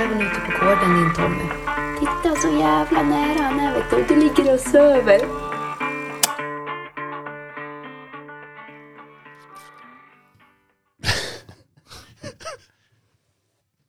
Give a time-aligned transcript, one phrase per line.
[0.00, 1.44] räven ute på gården din Tommy.
[1.98, 4.14] Titta så jävla nära han är vet du.
[4.14, 5.20] Du ligger och söver.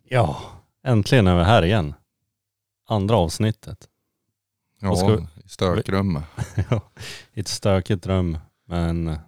[0.04, 0.42] Ja,
[0.84, 1.94] äntligen är vi här igen.
[2.88, 3.88] Andra avsnittet.
[4.78, 6.24] Ska Ja, vi- i stökrummet.
[7.34, 9.20] I ett stökigt rum med en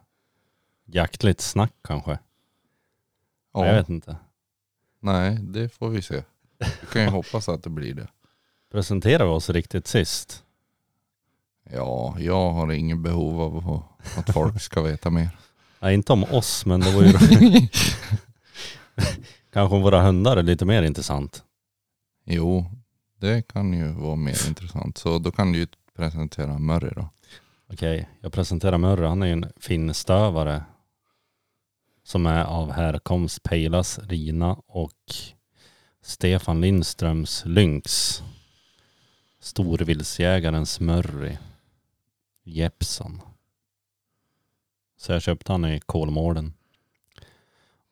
[0.86, 2.20] jaktligt snack kanske.
[3.54, 4.16] Ja, Jag vet inte.
[5.00, 6.24] nej det får vi se.
[6.82, 8.08] Vi kan ju hoppas att det blir det.
[8.72, 10.44] Presenterar vi oss riktigt sist?
[11.72, 13.84] Ja, jag har ingen behov av
[14.18, 15.30] att folk ska veta mer.
[15.80, 17.14] Nej, inte om oss, men det var ju
[19.54, 21.44] kanske om våra hundar är lite mer intressant.
[22.26, 22.66] Jo,
[23.20, 24.98] det kan ju vara mer intressant.
[24.98, 27.10] Så då kan du ju presentera Murray då.
[27.74, 29.08] Okej, jag presenterar Murray.
[29.08, 30.64] Han är ju en finstövare
[32.04, 35.14] som är av härkomst Pejlas Rina och
[36.06, 38.24] Stefan Lindströms Lynx.
[39.40, 41.38] Storvildsjägarens Murray.
[42.44, 43.22] Jeppson.
[44.98, 46.54] Så jag köpte han i Kolmården.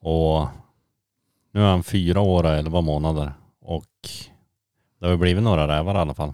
[0.00, 0.48] Och
[1.50, 3.32] nu är han fyra år och elva månader.
[3.60, 4.08] Och
[4.98, 6.32] det har blivit några rävar i alla fall.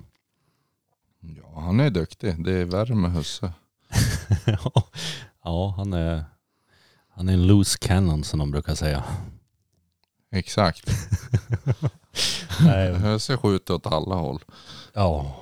[1.21, 2.45] Ja, han är duktig.
[2.45, 3.53] Det är värre med husse.
[5.43, 6.25] Ja, han är,
[7.09, 9.05] han är en loose cannon som de brukar säga.
[10.31, 10.91] Exakt.
[12.65, 14.45] Nej, Husse skjuter åt alla håll.
[14.95, 15.37] ja.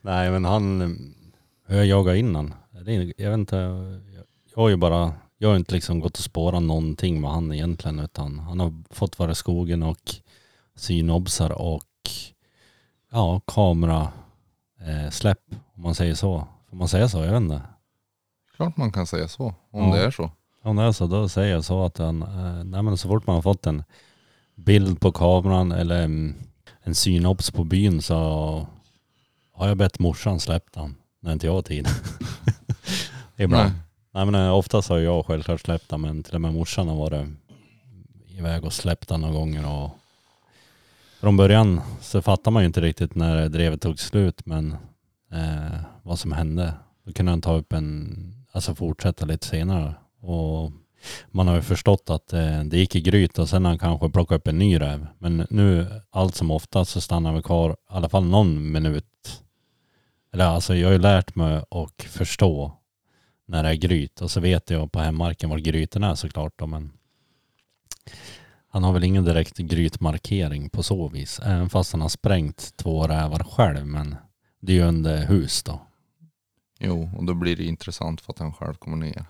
[0.00, 0.80] Nej men han,
[1.66, 2.54] hur jag jagade innan.
[2.72, 2.84] Jag
[3.30, 3.56] vet inte,
[4.54, 7.98] jag har ju bara, jag har inte liksom gått och spårat någonting med han egentligen
[7.98, 10.14] utan han har fått vara i skogen och
[10.76, 11.82] synobsar och
[13.12, 14.08] ja, kamera
[14.80, 15.42] eh, släpp
[15.74, 16.46] om man säger så.
[16.70, 17.18] Får man säga så?
[17.18, 17.62] Jag vet inte.
[18.56, 19.54] Klart man kan säga så.
[19.70, 19.94] Om Ja.
[19.96, 20.30] det är så.
[20.64, 23.26] Om det är så, då säger jag så att han, eh, nej men så fort
[23.26, 23.84] man har fått en
[24.54, 26.34] bild på kameran eller mm,
[26.82, 28.14] en synops på byn så
[29.52, 31.88] har jag bett morsan släppt den när inte jag har tid.
[33.36, 33.46] bra.
[33.46, 33.72] Nej.
[34.12, 34.24] Nej.
[34.24, 37.28] men eh, oftast har jag självklart släppt den men till och med morsan har varit
[38.28, 39.90] iväg och släppt den några gånger och
[41.20, 44.72] från början så fattar man ju inte riktigt när drevet tog slut men
[45.32, 46.74] eh, vad som hände.
[47.04, 48.16] Då kunde han ta upp en,
[48.52, 50.72] alltså fortsätta lite senare och
[51.30, 54.10] man har ju förstått att eh, det gick i gryt och sen har han kanske
[54.10, 55.06] plockat upp en ny räv.
[55.18, 59.42] Men nu allt som oftast så stannar vi kvar i alla fall någon minut.
[60.32, 62.72] Eller alltså jag har ju lärt mig och förstå
[63.46, 66.66] när det är gryt och så vet jag på hemmarken var gryten är såklart då,
[66.66, 66.92] men
[68.68, 71.40] han har väl ingen direkt grytmarkering på så vis.
[71.44, 74.16] Även fast han har sprängt två rävar själv men
[74.60, 75.80] det är ju under hus då.
[76.78, 79.24] Jo, och då blir det intressant för att han själv kommer ner.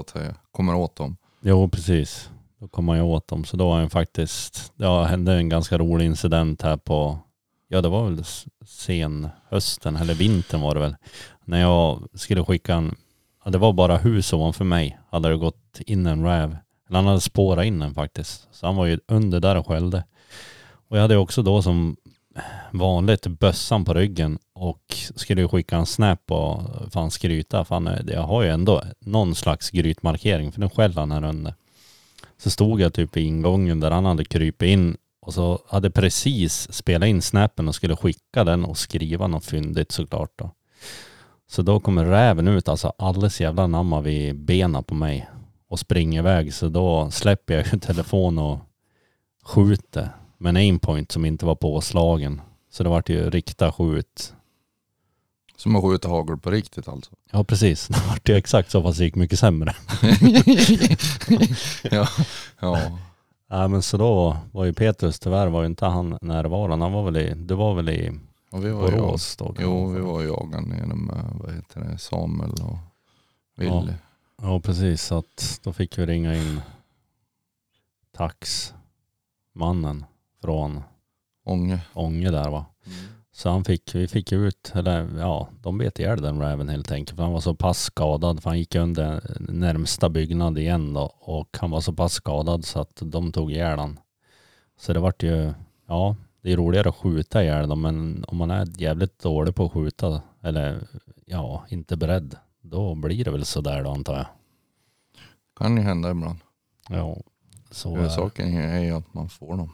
[0.00, 0.34] Så att eh, säga.
[0.52, 1.16] Kommer åt dem.
[1.40, 2.30] Jo, precis.
[2.58, 3.44] Då kommer man ju åt dem.
[3.44, 7.18] Så då var jag faktiskt, det hände en ganska rolig incident här på,
[7.68, 8.24] ja det var väl
[8.66, 10.96] sen hösten eller vintern var det väl.
[11.44, 12.94] När jag skulle skicka en,
[13.44, 16.56] ja, det var bara hus ovanför mig, hade det gått in en räv.
[16.88, 18.48] Eller han hade spårat in den faktiskt.
[18.52, 20.04] Så han var ju under där och skällde.
[20.88, 21.96] Och jag hade ju också då som
[22.70, 26.62] vanligt bössan på ryggen och skulle ju skicka en snap och
[26.92, 27.64] fan skryta.
[27.64, 31.54] Fan, eh, jag har ju ändå någon slags grytmarkering för nu skäller han här under.
[32.38, 36.72] Så stod jag typ i ingången där han hade krypit in och så hade precis
[36.72, 40.50] spelat in snappen och skulle skicka den och skriva något fyndigt såklart då.
[41.50, 45.28] Så då kommer räven ut, alltså alldeles jävla namma vid benen på mig
[45.68, 46.54] och springer iväg.
[46.54, 48.58] Så då släpper jag ju telefon och
[49.44, 52.40] skjuter med en aimpoint som inte var påslagen.
[52.70, 54.34] Så det vart ju rikta skjut.
[55.56, 57.10] Som att skjuta hagel på riktigt alltså.
[57.32, 59.74] Ja precis, det vart ju exakt så fast det gick mycket sämre.
[61.90, 62.08] ja.
[62.60, 62.98] ja.
[63.48, 66.84] Ja men så då var ju Petrus tyvärr var ju inte han närvarande.
[66.84, 68.18] Han var väl i, det var väl i
[68.50, 71.98] Och vi var Borås då Jo, vi var ju jagade nere med, vad heter det,
[71.98, 72.78] Samuel och
[73.56, 73.92] Willy.
[74.42, 76.60] Ja precis, så att då fick vi ringa in
[78.16, 80.04] taxmannen
[80.42, 80.82] från
[81.44, 81.80] Ånge.
[81.94, 82.66] Ånge där va.
[83.32, 87.16] Så han fick, vi fick ut, eller ja, de bet ihjäl den räven helt enkelt.
[87.16, 91.14] För han var så pass skadad, för han gick under närmsta byggnad igen då.
[91.20, 93.98] Och han var så pass skadad så att de tog ihjäl han.
[94.78, 95.52] Så det vart ju,
[95.86, 97.80] ja, det är roligare att skjuta ihjäl dem.
[97.80, 100.86] Men om man är jävligt dålig på att skjuta, eller
[101.26, 104.26] ja, inte beredd, då blir det väl sådär då antar jag.
[105.56, 106.38] Kan ju hända ibland.
[106.88, 107.16] Ja,
[107.70, 108.10] så är det.
[108.10, 109.72] Saken är ju att man får dem.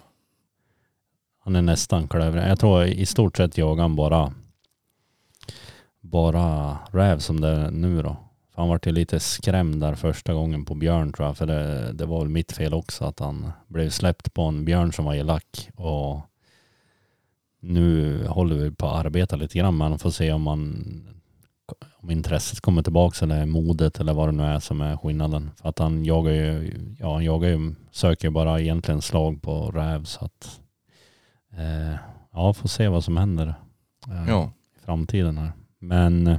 [1.47, 2.45] Han är nästan klövrig.
[2.45, 4.33] Jag tror i stort sett jagar han bara
[6.01, 8.17] bara räv som det är nu då.
[8.55, 11.37] För han vart ju lite skrämd där första gången på björn tror jag.
[11.37, 14.93] För det, det var väl mitt fel också att han blev släppt på en björn
[14.93, 15.71] som var elak.
[15.75, 16.21] Och
[17.61, 20.85] nu håller vi på att arbeta lite grann med honom för att se om man
[21.97, 25.51] om intresset kommer tillbaka eller modet eller vad det nu är som är skillnaden.
[25.57, 29.71] För att han jagar ju, ja han jagar ju, söker ju bara egentligen slag på
[29.71, 30.61] räv så att
[31.57, 31.95] eh,
[32.33, 33.55] ja, får se vad som händer
[34.09, 34.53] eh, Ja.
[34.77, 35.53] i framtiden här.
[35.79, 36.39] Men eh,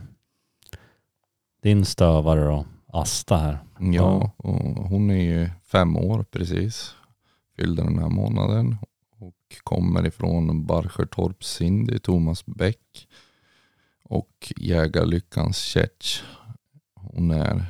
[1.62, 3.60] din stövare då, Asta här.
[3.80, 4.60] Ja, och
[4.90, 6.96] hon är ju fem år precis.
[7.56, 8.78] Fyllde den här månaden.
[9.20, 13.08] Och kommer ifrån Barsjötorps Cindy, Thomas Bäck.
[14.04, 16.24] Och Jägarlyckans Chetch.
[16.96, 17.66] Hon är,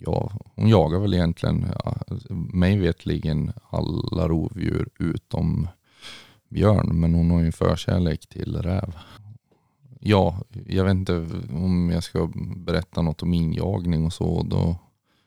[0.00, 1.96] ja, hon jagar väl egentligen, ja,
[2.30, 5.68] mig vetligen alla rovdjur utom
[6.48, 7.00] björn.
[7.00, 8.98] Men hon har ju en förkärlek till räv.
[10.00, 14.42] Ja, jag vet inte om jag ska berätta något om injagning och så.
[14.42, 14.76] Då,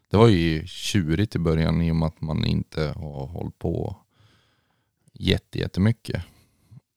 [0.10, 3.96] det var ju tjurigt i början i och med att man inte har hållit på
[5.14, 6.24] jättemycket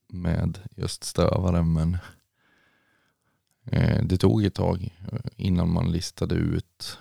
[0.09, 1.73] med just stövaren.
[1.73, 1.99] Men
[3.65, 4.99] eh, det tog ett tag
[5.37, 6.99] innan man listade ut.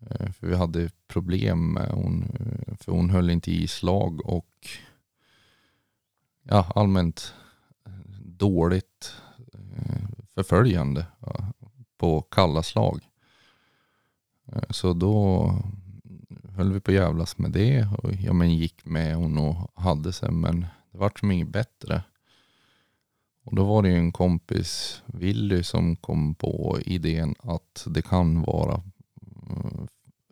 [0.00, 4.68] Eh, för vi hade problem med hon, eh, för hon höll inte i slag och
[6.42, 7.34] ja, allmänt
[7.86, 7.92] eh,
[8.22, 9.14] dåligt
[10.34, 11.06] förföljande
[11.98, 13.08] på kalla slag.
[14.70, 15.52] Så då
[16.54, 20.12] höll vi på att jävlas med det och ja, men gick med hon och hade
[20.12, 20.60] sig men
[20.92, 22.02] det vart som inget bättre.
[23.44, 28.42] Och då var det ju en kompis, Willy, som kom på idén att det kan
[28.42, 28.82] vara
[29.50, 29.82] Eh,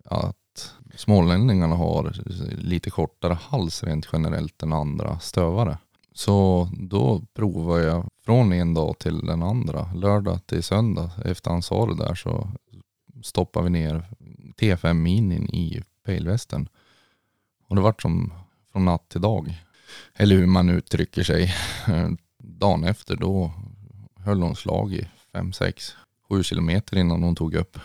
[0.04, 2.12] att smålänningarna har
[2.56, 5.78] lite kortare hals rent generellt än andra stövare.
[6.12, 11.10] Så då provade jag från en dag till den andra, lördag till söndag.
[11.24, 12.50] Efter han sa det där så
[13.22, 14.08] stoppade vi ner
[14.60, 16.68] T5 minin i pejlvästen.
[17.68, 18.32] Och det vart som
[18.72, 19.62] från natt till dag.
[20.14, 21.54] Eller hur man uttrycker sig.
[22.38, 23.52] Dagen efter då
[24.16, 25.92] höll hon slag i 5-6.
[26.28, 27.78] 6, 7 kilometer innan hon tog upp.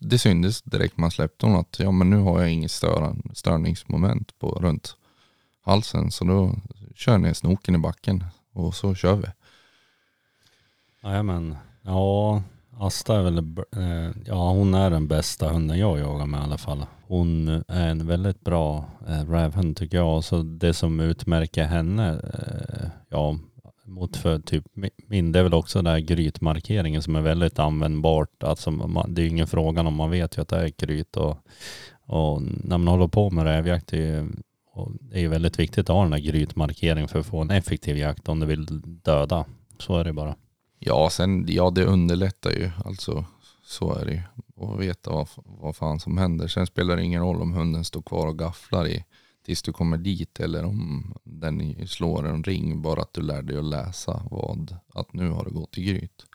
[0.00, 2.70] Det syntes direkt man släppte hon att ja men nu har jag inget
[3.34, 4.96] störningsmoment på runt
[5.64, 6.10] halsen.
[6.10, 6.54] Så då
[6.94, 9.26] kör jag ner snoken i backen och så kör vi.
[11.02, 11.56] Jajamän.
[11.82, 12.42] Ja,
[12.80, 16.58] Asta är väl, eh, ja hon är den bästa hunden jag jagar med i alla
[16.58, 16.86] fall.
[17.06, 20.24] Hon är en väldigt bra eh, rävhund tycker jag.
[20.24, 23.38] Så det som utmärker henne, eh, ja
[23.88, 24.64] mot för typ
[25.06, 28.42] min, det är väl också den här grytmarkeringen som är väldigt användbart.
[28.42, 31.16] Alltså man, det är ju ingen fråga om man vet ju att det är gryt
[31.16, 31.36] och,
[32.06, 34.28] och när man håller på med rävjakt det är ju
[34.78, 37.50] och det är ju väldigt viktigt att ha den här grytmarkeringen för att få en
[37.50, 39.44] effektiv jakt om du vill döda.
[39.78, 40.36] Så är det bara.
[40.78, 42.70] Ja, sen, ja det underlättar ju.
[42.84, 43.24] Alltså
[43.64, 44.20] så är det ju.
[44.56, 46.48] Och veta vad, vad fan som händer.
[46.48, 49.04] Sen spelar det ingen roll om hunden står kvar och gafflar i
[49.48, 52.82] tills du kommer dit eller om den slår en ring.
[52.82, 56.26] Bara att du lär dig att läsa vad, att nu har det gått i gryt.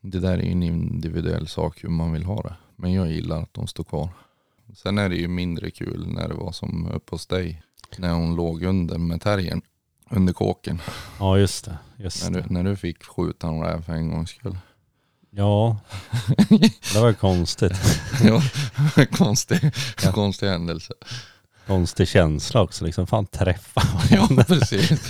[0.00, 2.56] Det där är ju en individuell sak hur man vill ha det.
[2.76, 4.08] Men jag gillar att de står kvar.
[4.74, 7.62] Sen är det ju mindre kul när det var som uppe hos dig.
[7.98, 9.62] När hon låg under med terriern.
[10.10, 10.82] Under kåken.
[11.18, 11.78] Ja just det.
[11.96, 14.58] Just När du, när du fick skjuta en räv för en gångs skull.
[15.30, 15.76] Ja,
[16.92, 17.72] det var konstigt.
[18.24, 18.42] ja,
[19.12, 19.72] konstig,
[20.14, 20.94] konstig händelse.
[21.66, 22.84] Konstig känsla också.
[22.84, 25.08] Liksom, fan träffa Ja, precis.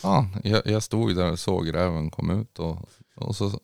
[0.00, 3.60] Fan, jag, jag stod där och såg räven kom ut och, och så,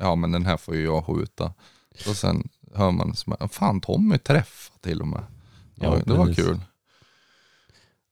[0.00, 1.52] ja men den här får ju jag skjuta.
[2.08, 3.14] Och sen hör man,
[3.50, 5.22] fan Tommy träffade till och med.
[5.74, 6.60] Ja, Ja, det var kul.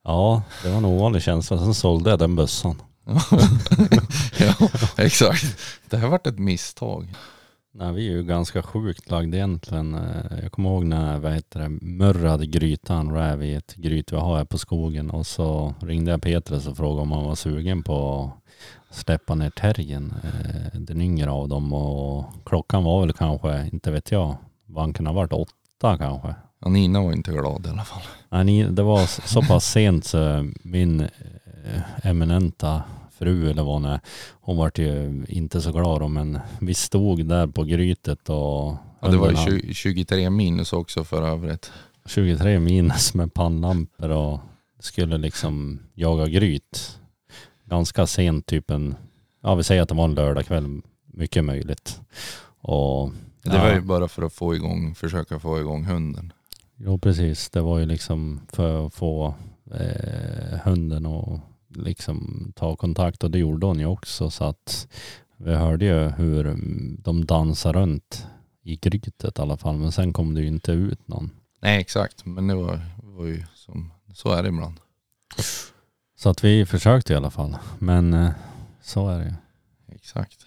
[0.04, 1.58] Ja, det var en ovanlig känsla.
[1.58, 2.82] Sen sålde jag den bössan.
[4.38, 5.56] ja, exakt.
[5.90, 7.14] Det här varit ett misstag.
[7.80, 9.94] Nej, vi är ju ganska sjukt lagda egentligen.
[9.94, 14.12] Eh, Jag kommer ihåg när vad heter det, Murra hade grytan räv i ett gryt
[14.12, 17.35] vi har här på skogen och så ringde jag Petrus och frågade om han var
[17.35, 18.30] sugen på
[18.90, 23.90] att släppa ner terriern, eh, den yngre av dem och klockan var väl kanske, inte
[23.90, 26.35] vet jag, vad han kunde ha varit, åtta kanske.
[26.61, 28.02] Ja, Nina var inte glad i alla fall.
[28.28, 32.82] Nej, det var så så pass sent så min eh, eminenta
[33.18, 34.00] fru eller vad hon är,
[34.40, 39.08] hon vart ju inte så glad då, men vi stod där på grytet och Ja,
[39.08, 41.72] det var ju hundarna- 20, 23 minus också för övrigt.
[42.06, 44.40] 23 minus med pannlampor och
[44.80, 46.98] skulle liksom jaga gryt.
[47.64, 48.94] Ganska sent, typ en,
[49.42, 52.00] ja vi säger att det var en lördagkväll, mycket möjligt.
[52.60, 53.10] Och
[53.42, 56.32] Det var ju bara för att få igång, försöka få igång hunden.
[56.76, 59.34] Jo precis, det var ju liksom för att få
[59.75, 64.88] eh, hunden att liksom ta kontakt och det gjorde hon ju också så att
[65.37, 66.44] Vi hörde ju hur
[67.02, 68.26] de dansar runt
[68.62, 69.76] i grytet i alla fall.
[69.76, 71.30] Men sen kom det ju inte ut någon.
[71.62, 74.80] Nej exakt, men det var, var ju som, så är det ibland.
[76.16, 77.56] Så att vi försökte i alla fall.
[77.78, 78.30] Men eh,
[78.82, 79.34] så är det ju.
[79.94, 80.46] Exakt.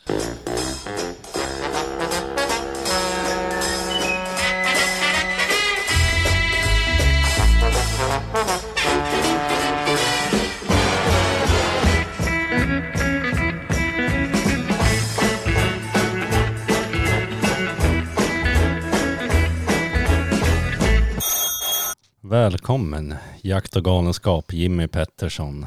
[22.32, 25.66] Välkommen Jakt och galenskap Jimmy Pettersson.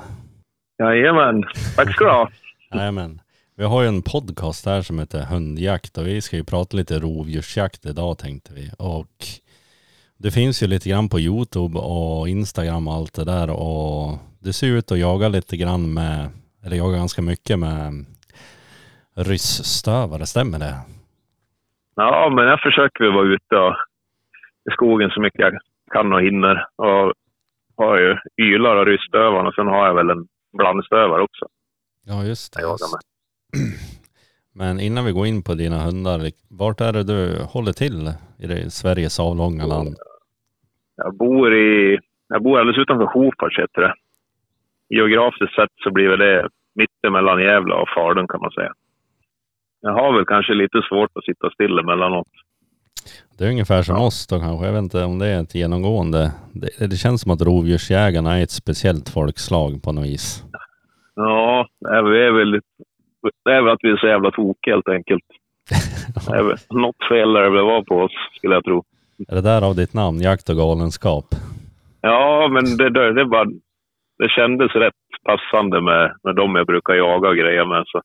[0.79, 1.43] Jajamän,
[1.77, 2.29] tack ska du ha.
[2.75, 3.21] Jajamän.
[3.57, 6.99] Vi har ju en podcast här som heter Hundjakt och vi ska ju prata lite
[6.99, 8.71] rovdjursjakt idag tänkte vi.
[8.79, 9.17] Och
[10.19, 14.53] det finns ju lite grann på Youtube och Instagram och allt det där och det
[14.53, 16.29] ser ut att jaga lite grann med,
[16.65, 18.05] eller jaga ganska mycket med
[19.17, 20.75] ryssstövare, stämmer det?
[21.97, 23.75] Ja, men jag försöker vara ute och,
[24.71, 25.53] i skogen så mycket jag
[25.95, 26.57] kan och hinner.
[26.77, 27.13] Och
[27.77, 30.27] har ju ylar och rysstövare och sen har jag väl en
[30.59, 31.45] blandstövare också.
[32.07, 32.61] Ja just det.
[32.63, 32.93] Jag Just.
[32.93, 33.01] med.
[34.61, 36.19] Men innan vi går in på dina hundar,
[36.63, 37.21] vart är det du
[37.55, 38.01] håller till
[38.39, 39.95] i det Sveriges avlånga land?
[40.97, 41.99] Jag bor i,
[42.29, 43.95] jag bor alldeles utanför Hofors heter det.
[44.89, 48.73] Geografiskt sett så blir det mittemellan Gävle och Falun kan man säga.
[49.81, 52.33] Jag har väl kanske lite svårt att sitta still emellanåt.
[53.39, 54.67] Det är ungefär som oss då kanske.
[54.67, 56.33] Jag vet inte om det är ett genomgående.
[56.53, 60.45] Det, det känns som att rovdjursjägarna är ett speciellt folkslag på något vis.
[61.15, 62.61] Ja, det är vi är väl,
[63.45, 65.25] det är väl att vi är så jävla tokiga helt enkelt.
[66.31, 68.85] Väl något fel där det väl var på oss, skulle jag tro.
[69.29, 71.25] Är det där av ditt namn, jakt och galenskap?
[72.01, 73.45] Ja, men det, det, det, bara,
[74.19, 77.85] det kändes rätt passande med, med dem jag brukar jaga och grejer med.
[77.87, 78.03] Så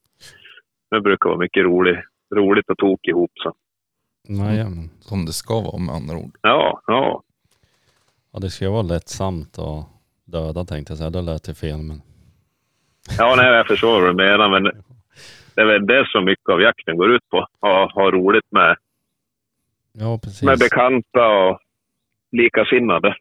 [0.90, 1.98] det brukar vara mycket roligt,
[2.34, 3.30] roligt att toka ihop.
[3.34, 3.52] Så.
[4.38, 4.90] Jajamän.
[5.00, 6.36] Som det ska vara med andra ord.
[6.42, 7.22] Ja, ja.
[8.32, 9.84] Ja, det ska ju vara lättsamt och
[10.24, 11.10] döda tänkte jag säga.
[11.10, 12.02] Det lät ju fel men.
[13.18, 14.62] ja nej, jag förstår vad du menar, men
[15.54, 17.46] det är väl det som mycket av jakten går ut på.
[17.60, 18.76] Ha, ha roligt med,
[19.92, 20.42] Ja, precis.
[20.42, 21.58] med bekanta och
[22.32, 23.14] likasinnade.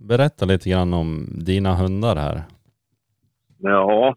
[0.00, 2.42] Berätta lite grann om dina hundar här.
[3.58, 4.14] Ja.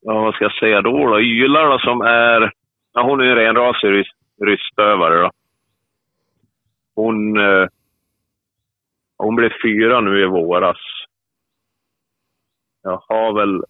[0.00, 1.06] ja, vad ska jag säga då?
[1.06, 1.20] då?
[1.20, 2.52] Ylar då, som är...
[2.92, 4.04] Ja, hon är ju renrasig
[4.40, 5.22] Ryssdövare.
[5.22, 5.30] Då.
[6.94, 7.66] Hon, eh,
[9.16, 10.78] hon blev fyra nu i våras.
[12.82, 13.64] Jag har väl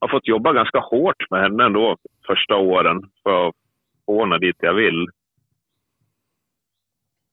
[0.00, 3.54] har fått jobba ganska hårt med henne ändå första åren för att
[4.06, 5.06] få henne dit jag vill.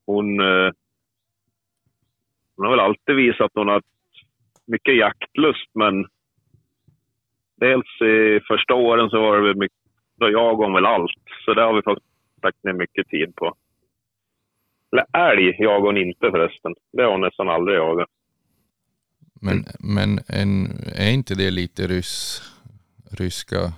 [0.05, 0.71] Hon, eh,
[2.55, 3.81] hon har väl alltid visat att hon har
[4.65, 6.05] mycket jaktlust, men
[7.55, 9.77] dels i första åren så var det mycket,
[10.15, 11.23] då jag om väl allt.
[11.45, 12.03] Så det har vi fått
[12.43, 13.55] lagt ner mycket tid på.
[14.91, 16.75] Eller älg jagar hon inte förresten.
[16.93, 18.09] Det har hon nästan aldrig jagat.
[19.41, 22.41] Men, men en, är inte det lite ryss,
[23.19, 23.73] ryska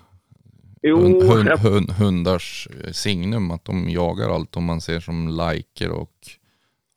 [0.81, 3.51] Jo, hund, jag, hund, hundars signum?
[3.51, 6.17] Att de jagar allt om man ser som liker och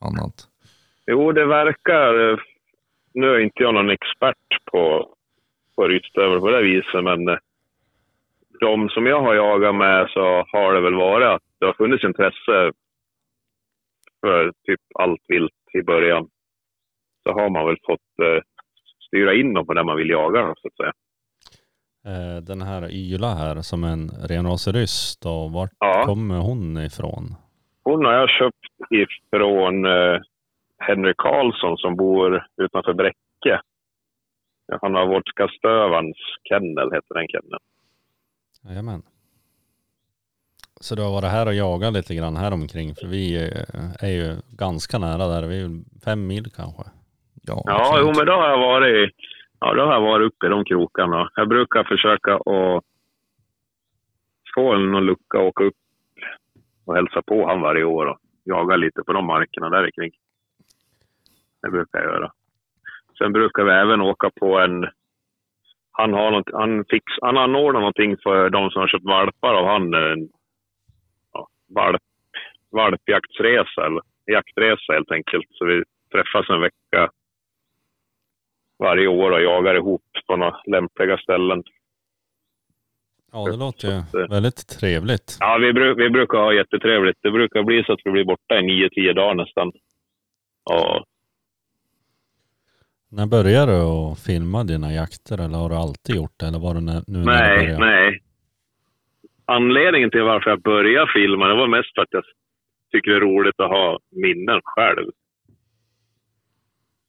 [0.01, 0.49] annat.
[1.07, 2.43] jo, det verkar...
[3.15, 5.15] Nu är inte jag någon expert på,
[5.77, 7.39] på rysstövlar på det viset, men
[8.61, 12.05] de som jag har jagat med så har det väl varit att det har funnits
[12.05, 12.73] intresse
[14.21, 16.29] för typ allt vilt i början.
[17.23, 18.43] Så har man väl fått eh,
[19.09, 20.93] styra in dem på det man vill jaga, så att säga.
[22.07, 26.03] Eh, Den här Yla här som en renrasig ryss då, vart Ja.
[26.07, 27.35] kommer hon ifrån?
[27.85, 30.21] Hon har jag köpt ifrån eh,
[30.79, 33.61] Henry Karlsson som bor utanför Bräcke.
[34.81, 36.17] Han har Vodskastövans
[36.49, 37.59] kennel, heter den kenneln.
[38.65, 39.03] Jajamän.
[40.83, 44.13] Så du har varit här och jagat lite grann här omkring för vi eh, är
[44.21, 45.49] ju ganska nära där.
[45.49, 45.71] Vi är ju
[46.05, 46.83] fem mil kanske.
[47.49, 49.11] Ja, Ja, jo, men då har jag varit,
[49.61, 51.31] ja, då har jag varit uppe i de krokarna.
[51.35, 52.85] Jag brukar försöka att
[54.55, 55.75] få någon lucka och åka upp
[56.85, 60.13] och hälsa på han varje år och jaga lite på de markerna där kring.
[61.63, 62.33] Det brukar jag göra.
[63.19, 64.87] Sen brukar vi även åka på en...
[65.93, 69.67] Han har något, han, fix, han anordnar någonting för de som har köpt valpar av
[69.67, 69.95] han.
[71.75, 72.03] Valp,
[72.71, 75.47] valpjaktsresa, eller jaktresa helt enkelt.
[75.51, 77.11] Så vi träffas en vecka
[78.79, 81.63] varje år och jagar ihop på några lämpliga ställen.
[83.33, 85.37] Ja det låter ju att, eh, väldigt trevligt.
[85.41, 87.19] Ja, vi, vi brukar ha jättetrevligt.
[87.23, 89.73] Det brukar bli så att vi blir borta i nio, tio dagar nästan.
[90.65, 91.05] Ja,
[93.09, 96.47] När började du att filma dina jakter eller har du alltid gjort det?
[96.47, 97.79] Eller var det nu när du nej, började?
[97.79, 98.22] nej.
[99.57, 102.25] Anledningen till varför jag började filma det var mest för att jag
[102.93, 105.11] tycker det är roligt att ha minnen själv.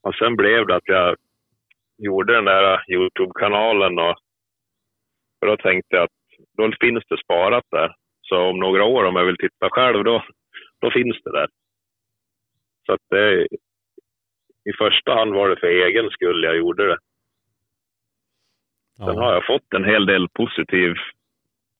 [0.02, 1.16] Och sen blev det att jag
[1.98, 4.16] gjorde den där Youtube-kanalen och
[5.40, 6.10] för då tänkte jag att
[6.58, 7.96] då finns det sparat där.
[8.22, 10.24] Så om några år om jag vill titta själv då,
[10.82, 11.48] då finns det där.
[12.86, 13.48] Så att det,
[14.70, 16.98] i första hand var det för egen skull jag gjorde det.
[18.98, 20.96] Sen har jag fått en hel del positiv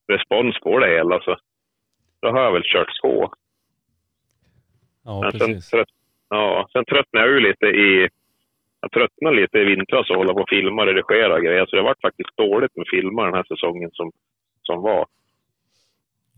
[0.08, 1.20] respons på det hela.
[1.20, 1.36] Så
[2.20, 3.32] då har jag väl kört på.
[5.04, 5.70] Ja, Men sen, precis.
[5.70, 5.88] trött,
[6.28, 8.08] ja, sen tröttnade jag ju lite i...
[8.80, 11.66] Jag tröttnade lite i vintras och hålla på och filma och redigera grejer.
[11.66, 14.12] Så det var faktiskt dåligt med filma den här säsongen som,
[14.62, 15.06] som var.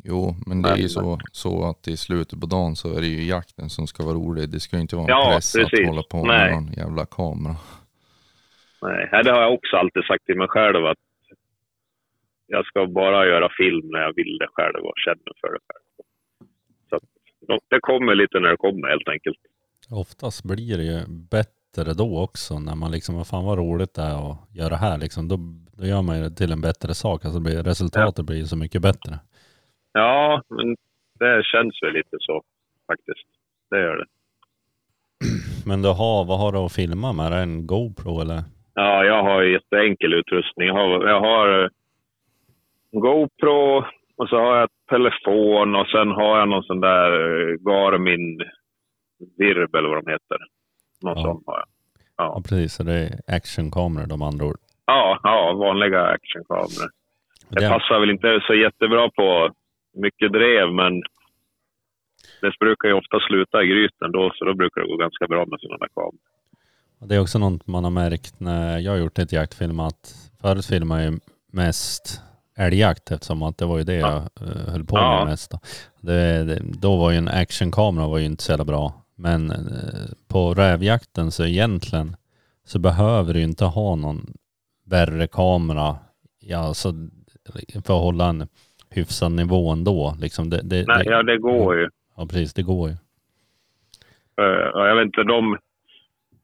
[0.05, 3.07] Jo, men det är ju så, så att i slutet på dagen så är det
[3.07, 4.49] ju jakten som ska vara rolig.
[4.53, 5.81] Det ska ju inte vara en Ja, press precis.
[5.81, 6.53] att hålla på med Nej.
[6.55, 7.57] någon jävla kamera.
[8.83, 10.99] Nej, nej, det har jag också alltid sagt till mig själv att
[12.47, 15.85] jag ska bara göra film när jag vill det själv och känner för det själv.
[16.88, 17.03] Så att,
[17.49, 19.38] de- det kommer lite när det kommer helt enkelt.
[19.91, 20.99] Oftast blir det ju
[21.31, 24.76] bättre då också när man liksom, vad fan vad roligt det är att göra det
[24.76, 25.29] här liksom.
[25.29, 25.37] Då,
[25.79, 27.25] då gör man ju det till en bättre sak.
[27.25, 29.12] Alltså blir, resultatet blir ju så mycket bättre.
[29.93, 30.76] Ja, men
[31.19, 32.43] det känns väl lite så
[32.87, 33.26] faktiskt.
[33.71, 34.07] Det gör det.
[35.67, 37.26] Men du har, vad har du att filma med?
[37.26, 38.43] Är det en GoPro eller?
[38.75, 40.67] Ja, jag har jätteenkel utrustning.
[40.69, 41.71] Jag har, jag har
[43.00, 43.85] GoPro
[44.17, 48.38] och så har jag telefon och sen har jag någon sån där eh, Garmin
[49.38, 50.38] Virbel vad de heter.
[51.03, 51.23] Någon Ja.
[51.25, 51.67] sån har jag.
[52.17, 54.57] Ja precis, så det är actionkameror de andra ord.
[54.87, 56.91] Ja, ja, vanliga actionkameror.
[57.49, 59.50] Det Det, passar väl inte så jättebra på
[59.95, 61.03] mycket drev, men
[62.41, 65.47] det brukar ju ofta sluta i gryten då, så då brukar det gå ganska bra
[65.47, 66.15] med sådana där kameror.
[67.09, 70.67] det är också något man har märkt när jag har gjort ett jaktfilm att förut
[70.67, 71.15] filmade jag
[71.53, 72.21] mest
[72.57, 75.25] älgjakt eftersom att det var ju det jag eh, höll på med Ja.
[75.25, 75.51] mest.
[75.51, 75.59] Då.
[76.01, 78.93] Det, det, då var ju en actionkamera var ju inte så jävla bra.
[79.17, 79.57] Men eh,
[80.28, 82.17] på rävjakten så egentligen
[82.65, 84.26] så behöver du inte ha någon
[84.85, 85.97] värre kamera
[86.41, 86.93] ja, alltså,
[87.73, 88.49] för att hålla en
[88.91, 90.17] hyfsad nivå ändå.
[90.21, 91.89] Liksom det, det, Nej, det, ja, det går ju.
[92.17, 92.95] Ja precis, det går ju.
[94.75, 95.59] Och jag vet inte, de,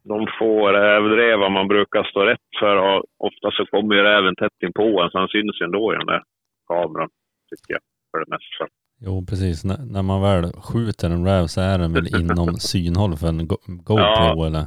[0.04, 4.62] de få rävdrevar man brukar stå rätt för, och ofta så kommer ju räven tätt
[4.62, 6.22] in på en, så han syns ju ändå i den där
[6.68, 7.08] kameran,
[7.50, 8.74] tycker jag, för det mesta.
[9.00, 9.64] Jo, precis.
[9.64, 13.46] N- när man väl skjuter en räv så är den väl inom synhåll för en
[13.48, 14.46] Go- GoPro Ja.
[14.46, 14.60] eller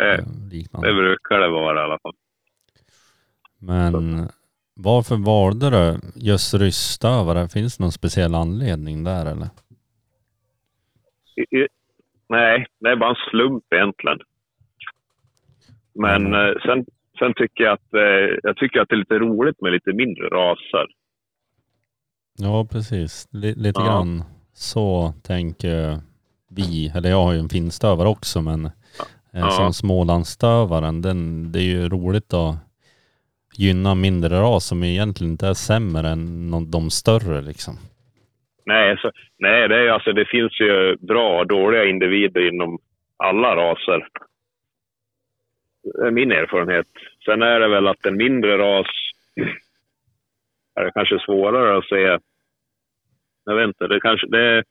[0.00, 0.88] eh, liknande.
[0.88, 2.12] det brukar det vara i alla fall.
[3.58, 4.28] Men
[4.76, 7.48] varför valde du just rystövare?
[7.48, 9.48] Finns det någon speciell anledning där eller?
[11.36, 11.68] I- i-
[12.28, 14.18] Nej, det är bara en slump egentligen.
[15.94, 16.54] Men Mm.
[16.66, 16.84] sen,
[17.18, 20.28] sen tycker jag att, eh, jag tycker att det är lite roligt med lite mindre
[20.28, 20.86] raser.
[22.38, 23.28] Ja, precis.
[23.32, 23.86] Li- lite Ja.
[23.86, 24.22] grann
[24.54, 25.98] så tänker
[26.50, 26.92] vi.
[26.96, 28.70] Eller jag har ju en finstövare också men eh,
[29.32, 29.50] Ja.
[29.50, 32.54] som Smålandsstövaren, den, det är ju roligt att
[33.58, 37.74] gynna mindre ras som egentligen inte är sämre än de större liksom.
[38.66, 42.78] Nej, så, nej det, är, alltså, det finns ju bra och dåliga individer inom
[43.16, 44.08] alla raser.
[45.84, 46.86] Är min erfarenhet.
[47.24, 48.86] Sen är det väl att en mindre ras
[50.74, 52.18] är det kanske svårare att se.
[53.44, 54.64] Jag vet inte, det, kanske, det,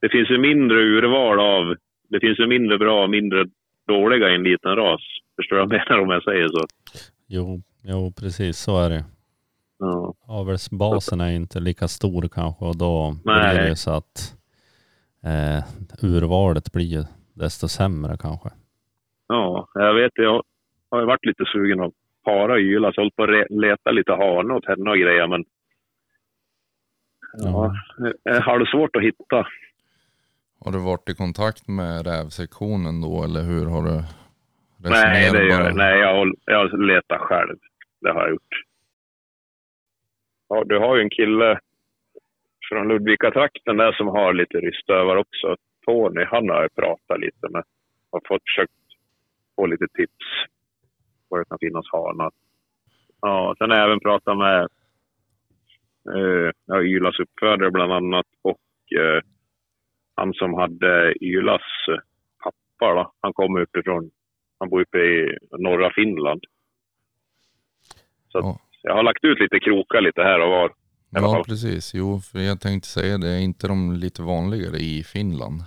[0.00, 1.76] det finns ju mindre urval av...
[2.08, 3.44] Det finns ju mindre bra och mindre
[3.86, 5.00] dåliga i en liten ras.
[5.36, 6.66] Förstår du vad jag menar om jag säger så?
[7.26, 9.04] Jo, jo precis så är det.
[9.78, 10.14] Ja.
[10.26, 13.54] Avelsbasen är inte lika stor kanske och då Nej.
[13.54, 14.34] blir det så att
[15.24, 15.64] eh,
[16.02, 18.48] urvalet blir desto sämre kanske.
[19.28, 20.12] Ja, jag vet.
[20.14, 20.42] Jag
[20.90, 21.92] har varit lite sugen att
[22.24, 25.44] para Yla, så jag hållit på att leta lite hane åt henne och grejer, men
[27.38, 27.74] ja,
[28.22, 29.46] jag har det svårt att hitta.
[30.60, 34.02] Har du varit i kontakt med rävsektionen då eller hur har du
[34.90, 35.74] Nej, det gör, bara?
[35.74, 37.56] nej jag, jag letar själv.
[38.00, 38.54] Det har jag gjort.
[40.48, 41.58] Ja, du har ju en kille
[42.68, 45.56] från Ludvika-trakten där som har lite rystövar också.
[45.86, 47.62] Tony, han har jag pratat lite med.
[48.12, 48.72] Har fått försökt
[49.56, 50.26] få lite tips
[51.28, 52.30] var det kan finnas hanar.
[53.20, 54.60] Ja, sen har jag även pratat med
[56.14, 59.22] eh, ja, Ylas uppfödare bland annat och eh,
[60.14, 61.98] han som hade Ylas eh,
[62.42, 62.94] pappa.
[62.94, 63.12] Då.
[63.20, 64.10] Han kommer uppifrån,
[64.58, 66.40] han bor uppe i norra Finland.
[68.28, 68.58] Så Ja.
[68.82, 70.72] jag har lagt ut lite krokar lite här och var.
[71.10, 75.60] Ja precis, jo för jag tänkte säga det, är inte de lite vanligare i Finland?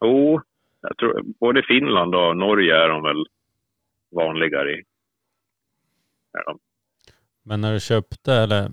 [0.00, 0.40] Jo,
[0.82, 3.24] jag tror både Finland och Norge är de väl
[4.10, 4.82] vanligare i.
[6.46, 6.58] De.
[7.44, 8.68] Men när du köpte, eller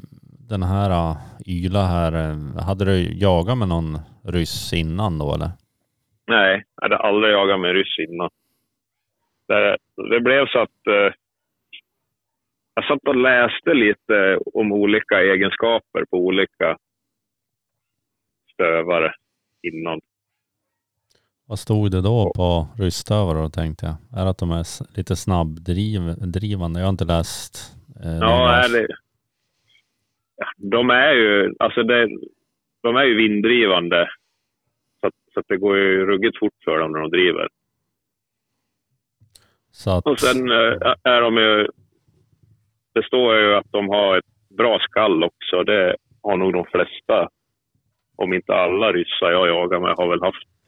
[0.50, 5.50] den här uh, Yla här, eh, hade du jagat med någon ryss innan då eller?
[6.28, 8.30] Nej, jag hade aldrig jagat med ryss innan.
[9.48, 9.78] Det,
[10.10, 11.14] det blev så att eh,
[12.74, 16.78] jag satt och läste lite om olika egenskaper på olika
[18.54, 19.14] stövare
[19.62, 20.00] innan.
[21.50, 23.96] Vad stod det då på rysstövare då tänkte jag?
[24.20, 24.66] Är det att de är
[24.98, 26.80] lite snabbdrivande?
[26.80, 27.54] Jag har inte läst.
[28.04, 28.88] Eh, Ja, är det,
[30.36, 32.08] ja, de är ju alltså det,
[32.82, 34.08] de är ju vinddrivande.
[35.02, 37.48] Så, att, så att det går ju ruggigt fort för dem när de driver.
[39.72, 41.68] Så att, Och sen eh, är de ju...
[42.94, 45.64] Det står ju att de har ett bra skall också.
[45.64, 47.30] Det har nog de flesta,
[48.16, 50.59] om inte alla ryssar jag jagar med, har väl haft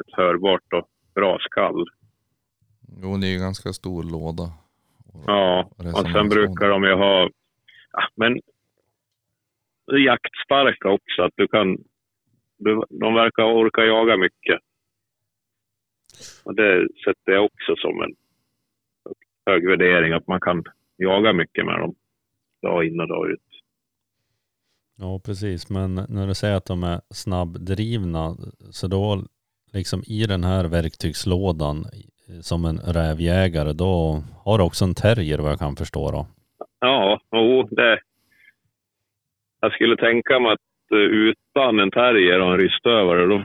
[0.00, 1.84] ett hörbart och bra skall.
[3.02, 4.52] Jo, det är ju ganska stor låda.
[5.26, 7.30] Ja, och sen brukar de ju ha...
[7.92, 8.40] Ja, men
[10.04, 11.22] jaktstarka också.
[11.22, 11.76] Att du kan,
[12.58, 14.60] du, de verkar orka jaga mycket.
[16.44, 18.14] Och det sätter jag också som en
[19.46, 20.64] hög värdering, att man kan
[20.96, 21.94] jaga mycket med dem.
[22.62, 23.40] Dag in och dag ut.
[24.96, 25.70] Ja, precis.
[25.70, 28.36] Men när du säger att de är snabbdrivna,
[28.70, 29.24] så då
[29.72, 31.84] liksom i den här verktygslådan
[32.40, 36.26] som en rävjägare, då har du också en terrier vad jag kan förstå då.
[36.80, 38.00] Ja, jo, det...
[39.60, 43.44] Jag skulle tänka mig att eh, utan en terrier och en rystövare, då,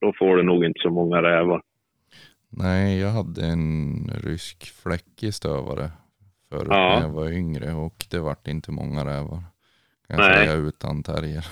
[0.00, 1.62] då får du nog inte så många rävar.
[2.50, 5.90] Nej, jag hade en rysk fläckig stövare
[6.50, 6.94] förut Ja.
[6.94, 9.42] när jag var yngre och det vart inte många rävar.
[10.08, 10.46] Kan jag Nej.
[10.46, 11.46] säga utan terrier.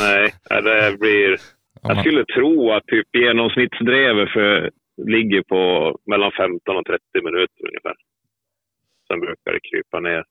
[0.00, 1.40] Nej, det blir...
[1.82, 4.70] Ja, Jag skulle tro att typ genomsnittsdrevet för,
[5.06, 5.60] ligger på
[6.06, 7.94] mellan 15 och 30 minuter ungefär.
[9.08, 10.24] Sen brukar det krypa ner.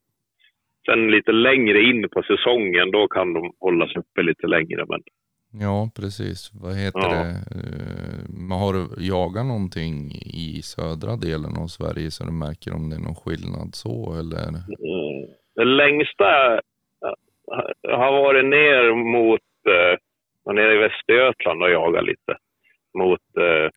[0.85, 4.85] Sen lite längre in på säsongen, då kan de hållas uppe lite längre.
[4.89, 5.01] Men
[5.61, 6.51] ja, precis.
[6.63, 7.09] Vad heter Ja.
[7.09, 7.29] det?
[7.57, 10.11] Eh, Man har jagat någonting
[10.45, 14.47] i södra delen av Sverige så du märker om det är någon skillnad så eller?
[14.47, 15.19] mm,
[15.55, 18.83] det längsta eh, har varit ner
[19.17, 19.95] mot, eh,
[20.47, 22.37] var nere i Västergötland och jagade lite.
[22.93, 23.69] Mot, eh,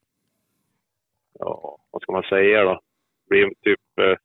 [1.38, 2.80] ja, vad ska man säga då?
[3.28, 4.16] Blir typ eh,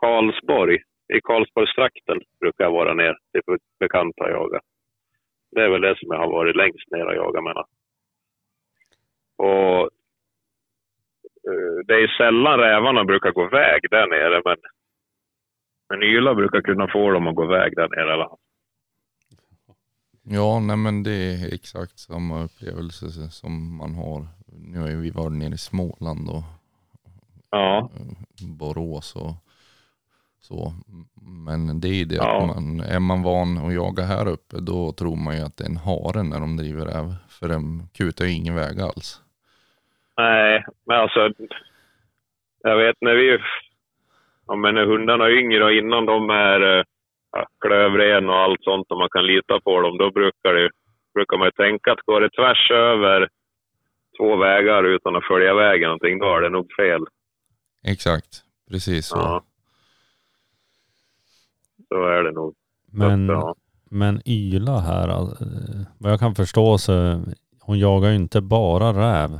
[0.00, 0.78] Karlsborg.
[1.14, 4.60] I Karlsborgstrakten brukar jag vara ner typ till bekanta och jaga.
[5.50, 7.64] Det är väl det som jag har varit längst ner och jagat med.
[9.36, 9.82] Och
[11.48, 14.56] eh, det är sällan rävarna brukar gå väg där nere, men
[15.88, 18.12] men Yla brukar kunna få dem att gå väg där nere.
[18.12, 18.28] Eller?
[20.22, 24.26] Ja, nej men det är exakt samma upplevelse som man har.
[24.46, 26.42] Nu har vi varit nere i Småland och
[27.50, 29.32] Ja, eh, Borås och
[30.40, 30.72] så.
[31.22, 32.40] Men det är det Ja.
[32.42, 35.64] att man, är man van att jaga här uppe då tror man ju att det
[35.64, 37.14] är en hare när de driver räv.
[37.28, 39.20] För de kutar ju ingen väg alls.
[40.18, 41.20] nej, men alltså.
[42.62, 43.38] Jag vet när vi,
[44.46, 46.84] ja, men när hundarna är yngre och innan de är eh,
[47.60, 50.70] klövren och allt sånt och man kan lita på dem, då brukar, det,
[51.14, 53.28] brukar man ju tänka att går det tvärs över
[54.18, 57.04] två vägar utan att följa vägen någonting, då är det nog fel.
[57.86, 59.18] Exakt, precis så.
[59.18, 59.44] Ja.
[61.88, 62.54] Så är det nog.
[62.92, 63.54] Men, ja.
[63.90, 66.92] men Yla här, eh, vad jag kan förstå så
[67.60, 69.30] hon jagar ju inte bara räv.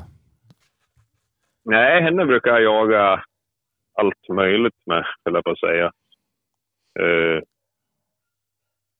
[1.64, 3.24] Nej, henne brukar jag jaga
[3.94, 5.92] allt möjligt med, höll jag på att säga.
[7.00, 7.42] Eh,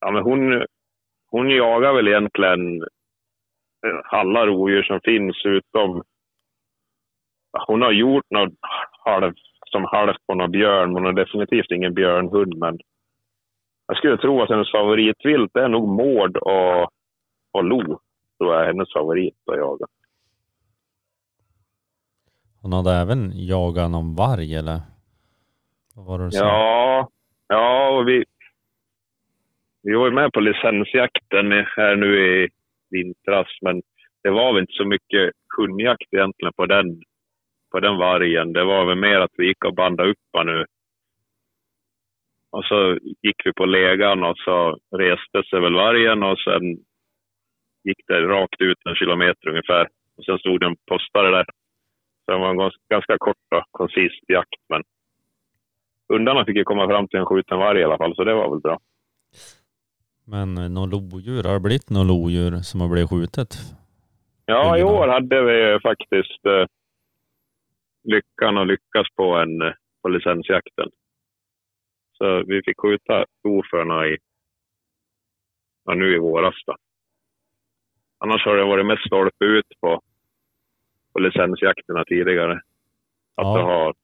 [0.03, 0.67] ja, men hon,
[1.31, 2.83] hon jagar väl egentligen
[3.87, 6.03] eh, alla rovdjur som finns utom...
[7.67, 8.53] Hon har gjort något
[9.05, 9.35] halv,
[9.71, 12.55] som halvt på någon björn, men hon är definitivt ingen björnhund.
[12.57, 12.79] Men
[13.87, 16.83] jag skulle tro att hennes favoritvilt är nog mård och,
[17.53, 18.01] och lo.
[18.39, 19.87] Tror jag är hennes favorit att jaga.
[22.63, 24.81] Hon hade även jagat någon varg eller?
[25.95, 26.45] Vad var det du sa?
[26.45, 27.09] Ja,
[27.49, 28.25] ja och vi,
[29.83, 32.49] vi var ju med på licensjakten här nu i
[32.91, 33.83] vintras, men
[34.23, 37.03] det var väl inte så mycket hundjakt egentligen på den,
[37.73, 38.53] på den vargen.
[38.53, 40.65] Det var väl mer att vi gick och bandade upp honom nu.
[42.51, 46.63] Och så gick vi på legan och så reste sig väl vargen och sen
[47.85, 49.89] gick det rakt ut en kilometer ungefär.
[50.17, 51.45] Och sen stod den postare där.
[52.25, 54.83] Så det var en ganska kort och koncis jakt, men
[56.09, 58.51] hundarna fick ju komma fram till en skjuten varg i alla fall, så det var
[58.51, 58.79] väl bra.
[60.33, 63.51] Men någon lodjur, har det blivit något lodjur som har blivit skjutet?
[64.47, 66.67] Ja, i år hade vi faktiskt eh,
[68.05, 70.89] lyckan att lyckas på, en, eh, på licensjakten.
[72.19, 74.17] Så vi fick skjuta oförna i
[75.85, 76.55] ja, nu i våras.
[76.67, 76.77] Då.
[78.19, 80.01] Annars har det varit mest stolpe ut på,
[81.13, 82.53] på licensjakterna tidigare.
[83.35, 83.57] Att Ja.
[83.57, 83.95] det har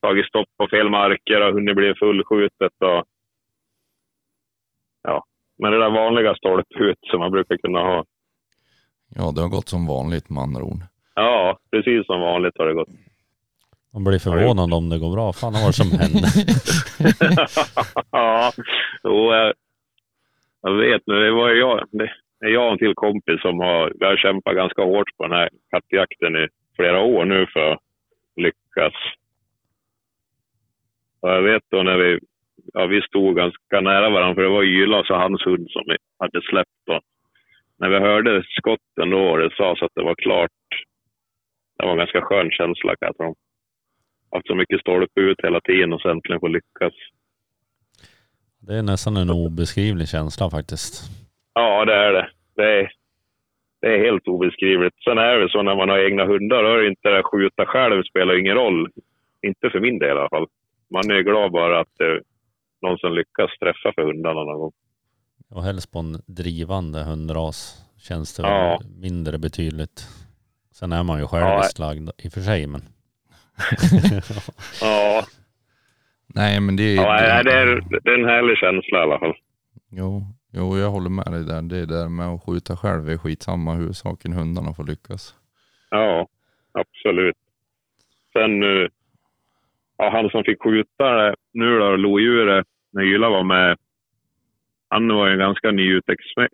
[0.00, 2.72] tagit stopp på fel marker och hunnit bli fullskjutet.
[2.78, 3.04] Och,
[5.02, 5.24] ja.
[5.58, 8.04] Men det där vanliga stolpe ut som man brukar kunna ha.
[9.14, 10.80] Ja, det har gått som vanligt med andra ord.
[11.14, 12.88] Ja, precis som vanligt har det gått.
[13.92, 15.32] Man blir förvånad om det går bra.
[15.32, 16.28] Fan vad som hände?
[18.10, 18.52] ja,
[19.04, 19.54] jo, jag,
[20.62, 21.14] jag vet nu.
[21.14, 24.54] Det var jag, det är jag och en till kompis som har, vi har kämpat
[24.54, 27.78] ganska hårt på den här kattjakten i flera år nu för att
[28.36, 28.94] lyckas.
[31.20, 32.18] Och jag vet då när vi,
[32.72, 35.96] ja, vi stod ganska nära varandra, för det var Ylas och hans hund som vi
[36.18, 36.80] hade släppt.
[36.86, 37.00] Då.
[37.78, 40.50] När vi hörde skotten då och det sades att det var klart,
[41.78, 43.34] det var en ganska skön känsla kan jag tro.
[44.32, 46.94] Haft så mycket stolpe ut hela tiden och sen äntligen få lyckas.
[48.66, 50.94] Det är nästan en obeskrivlig känsla faktiskt.
[51.54, 52.28] Ja, det är det.
[52.56, 52.90] Det är,
[53.80, 55.02] det är helt obeskrivligt.
[55.04, 57.66] Sen är det så när man har egna hundar, då är det inte det skjuta
[57.66, 58.90] själv spelar ingen roll.
[59.42, 60.46] Inte för min del i alla fall.
[60.90, 62.20] Man är glad bara att det
[62.88, 64.72] någon som lyckas träffa för hundarna någon gång.
[65.50, 68.80] Och helst på en drivande hundras känns det Ja.
[69.00, 70.06] mindre betydligt.
[70.72, 71.28] Sen är man ju Ja.
[71.28, 72.80] själviskt lagd i och för sig men.
[74.80, 75.24] Ja,
[76.34, 76.96] Nej, men det är...
[76.96, 77.66] ja nej, det, är,
[78.04, 79.34] det är en härlig känsla i alla fall.
[79.90, 81.62] Jo, jo, jag håller med dig där.
[81.62, 83.74] Det där med att skjuta själv är skitsamma.
[83.74, 85.34] Huvudsaken hundarna får lyckas.
[85.90, 86.28] Ja,
[86.72, 87.36] absolut.
[88.32, 88.88] Sen nu,
[89.96, 92.66] ja, han som fick skjuta det nu då, lodjuret,
[92.96, 93.76] när Yla var med,
[94.88, 96.48] han var ju en ganska nyutex-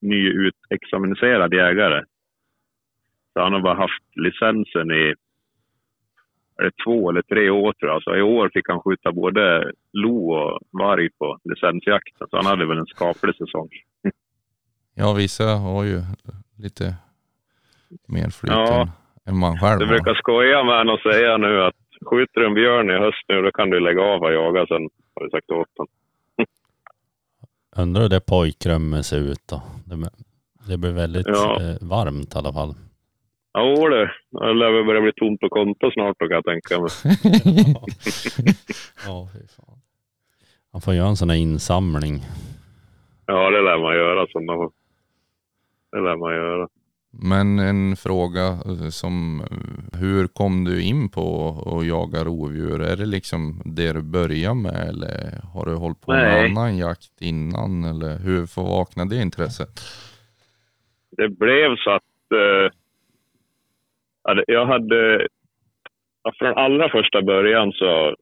[0.00, 2.04] nyutexaminiserad jägare.
[3.32, 5.14] Så han har bara haft licensen i
[6.84, 8.02] två eller tre år tror jag.
[8.02, 12.28] Så i år fick han skjuta både lo och varg på licensjakten.
[12.30, 13.68] Så han hade väl en skaplig säsong.
[14.98, 15.98] Ja, vissa har ju
[16.58, 16.84] lite
[18.08, 18.88] mer flyt Ja.
[19.26, 21.74] än, man själv Du brukar skoja med honom och säga nu att
[22.10, 24.88] skjuter du en björn i höst nu, då kan du lägga av och jaga sen,
[25.16, 25.88] har vi sagt åt honom.
[27.76, 29.62] Undrar hur det pojkrummet ser ut då.
[29.84, 30.10] Det,
[30.68, 31.62] det blir väldigt Ja.
[31.62, 32.74] eh, varmt i alla fall.
[33.52, 34.08] Du,
[34.40, 36.90] det lär väl börja bli tomt på konto snart då kan jag tänka mig.
[39.06, 39.78] ja, fy fan.
[40.72, 42.20] Man får göra en sån här insamling.
[43.26, 44.26] Ja, det lär man göra.
[44.32, 44.70] Sådana.
[45.92, 46.68] Det lär man göra.
[47.12, 51.26] Men en fråga eh, som eh, hur kom du in på
[51.66, 52.82] att jaga rovdjur?
[52.82, 56.50] Är det liksom det du börjar med eller har du hållit på med Nej.
[56.50, 57.84] annan jakt innan?
[57.84, 59.80] Eller hur får vakna det intresset?
[61.10, 62.72] Det blev så att eh,
[64.46, 65.28] jag hade...
[66.38, 68.16] Från allra första början så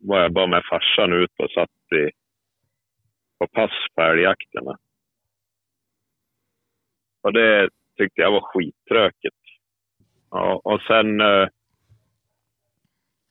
[0.00, 2.10] var jag bara med farsan ut och satt i,
[3.38, 4.78] på pass på älgjakterna.
[7.22, 9.36] Och det tyckte jag var skittråkigt.
[10.30, 11.48] Ja, och sen eh,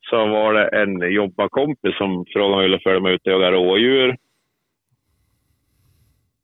[0.10, 3.52] så var det en jobbarkompis som frågade om jag ville följa med ut och jaga
[3.52, 4.18] rådjur.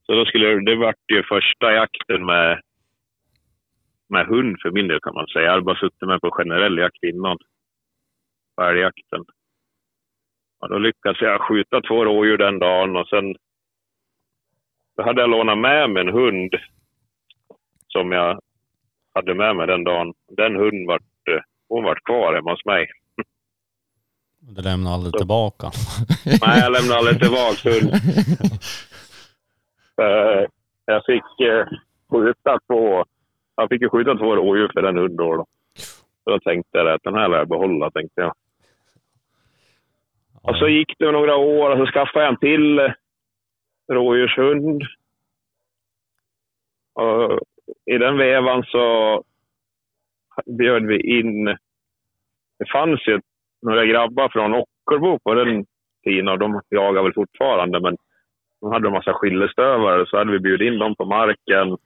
[0.05, 2.61] Så då skulle det vart ju första jakten med,
[4.09, 5.45] med hund för min del kan man säga.
[5.45, 7.37] Jag hade bara suttit med på generell jakt innan.
[8.55, 9.25] På älgjakten.
[10.59, 13.35] Och då lyckades jag skjuta två rådjur den dagen och sen
[14.95, 16.55] då hade jag lånat med mig en hund
[17.93, 18.39] som jag
[19.13, 20.13] hade med mig den dagen.
[20.27, 22.87] Den hunden vart, eh, hon vart kvar hemma hos mig.
[24.39, 25.71] Du lämnar aldrig tillbaka.
[26.25, 27.99] Nej, jag lämnade aldrig tillbaka hunden.
[30.01, 30.45] Eh,
[30.85, 31.67] jag fick eh,
[32.11, 33.05] skjuta två,
[33.55, 35.35] jag fick ju skjuta två rådjur för den hunden då.
[35.35, 35.45] då.
[36.23, 38.33] Så tänkte jag att den här lär jag behålla, tänkte jag.
[40.41, 42.93] Och så gick det några år och så skaffade jag en till
[43.91, 44.83] rådjurshund.
[46.93, 47.39] Och
[47.85, 49.23] i den vevan så
[50.45, 51.45] bjöd vi in...
[52.59, 53.19] Det fanns ju
[53.61, 55.65] några grabbar från Ockelbo på den
[56.03, 57.97] tiden och de jagar väl fortfarande men
[58.61, 61.77] de hade en massa skillestövare så hade vi bjudit in dem på marken.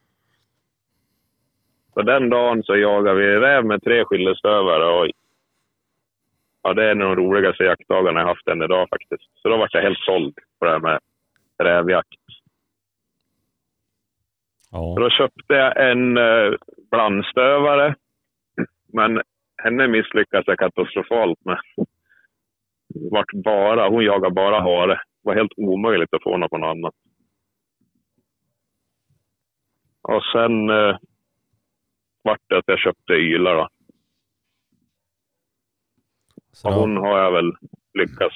[1.93, 5.07] Så den dagen så jagade vi räv med tre skillestövare och
[6.63, 9.31] ja, det är en av de roligaste jaktdagarna jag haft än idag faktiskt.
[9.35, 10.99] Så då var jag helt såld på det här med
[11.57, 12.26] rävjakt.
[14.71, 14.95] Ja.
[14.99, 16.53] då köpte jag en eh,
[16.91, 17.95] blandstövare.
[18.93, 19.21] Men
[19.63, 21.59] henne misslyckades jag katastrofalt med.
[23.11, 24.93] Vart bara, hon jagar bara hare.
[24.93, 26.93] Det var helt omöjligt att få henne på något annat.
[30.01, 30.97] Och sen eh,
[32.23, 33.67] vart det att jag köpte Yla då.
[36.51, 37.51] Så Och då, hon har jag väl
[37.93, 38.35] lyckats...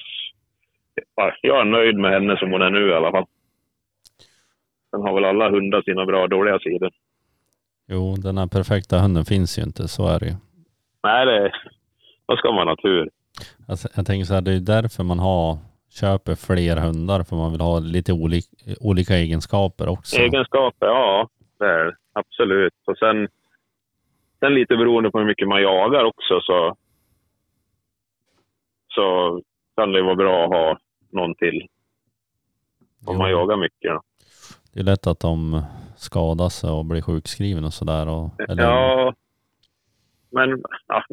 [1.16, 3.26] ja, Jag är nöjd med henne som hon är nu i alla fall.
[4.92, 6.92] Sen har väl alla hundar sina bra och dåliga sidor.
[7.88, 10.36] Jo, den här perfekta hunden finns ju inte, så är det ju.
[11.04, 11.52] Nej, det,
[12.26, 13.10] då ska man ha tur.
[13.68, 15.58] Alltså, jag tänker så här, det är därför man har,
[15.90, 18.48] köper fler hundar, för man vill ha lite olika,
[18.82, 20.16] olika egenskaper också.
[20.18, 22.74] Egenskaper, ja, det är absolut.
[22.88, 23.28] Och sen,
[24.40, 26.76] sen lite beroende på hur mycket man jagar också så,
[28.88, 29.06] så
[29.76, 30.78] kan det vara bra att ha
[31.12, 31.68] någon till.
[33.06, 33.18] Om Jo.
[33.18, 33.92] man jagar mycket.
[34.74, 35.62] Det är lätt att de
[35.98, 38.02] skadar sig och blir sjukskriven och sådär.
[38.50, 39.14] eller- Ja,
[40.30, 41.04] men ja,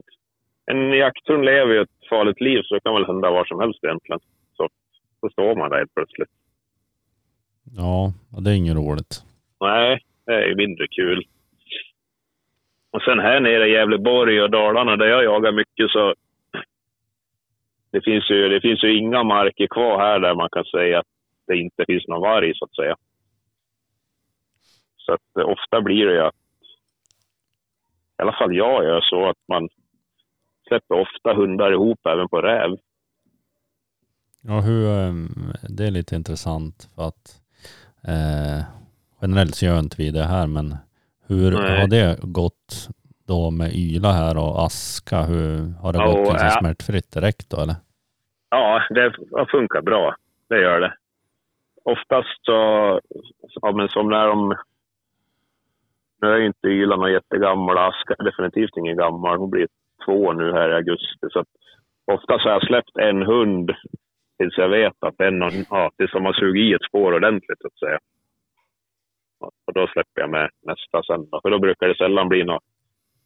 [0.66, 3.84] en jakthund lever ju ett farligt liv så det kan väl hända var som helst
[3.84, 4.20] egentligen.
[4.56, 4.68] Så,
[5.20, 6.28] så står man där helt plötsligt.
[7.76, 9.22] Ja, det är inget roligt.
[9.60, 11.26] Nej, det är ju mindre kul.
[12.90, 16.14] Och sen här nere i Gävleborg och Dalarna där jag jagar mycket så
[17.90, 21.06] det finns ju, det finns ju inga marker kvar här där man kan säga att
[21.46, 22.96] det inte finns någon varg så att säga.
[25.08, 26.34] Så att ofta blir det ju att,
[28.18, 29.68] i alla fall jag gör så att man
[30.68, 32.76] släpper ofta hundar ihop även på räv.
[34.40, 35.28] Ja, hur, ehm,
[35.68, 37.40] det är lite intressant för att
[38.04, 38.64] eh,
[39.22, 40.76] generellt så gör inte vi det här, men
[41.26, 41.80] hur Nej.
[41.80, 42.88] har det gått
[43.26, 45.22] då med yla här och aska?
[45.22, 46.56] Hur har det Ja, gått liksom ja.
[46.60, 47.74] smärtfritt direkt då eller?
[48.50, 50.16] Ja, det har funkat bra.
[50.48, 50.94] Det gör det.
[51.84, 52.52] Oftast så,
[53.62, 54.54] ja, men som när de...
[56.22, 59.38] Nu är ju inte Yla någon jättegammal, Aska är definitivt ingen gammal.
[59.38, 59.68] Hon blir
[60.04, 61.26] två nu här i augusti.
[61.32, 61.48] Så att
[62.12, 63.70] oftast har jag släppt en hund
[64.38, 67.66] tills jag vet att har, ja, tills de har sugit i ett spår ordentligt så
[67.66, 67.98] att säga.
[69.66, 71.30] Och då släpper jag med nästa sen.
[71.30, 72.62] då, För då brukar det sällan bli något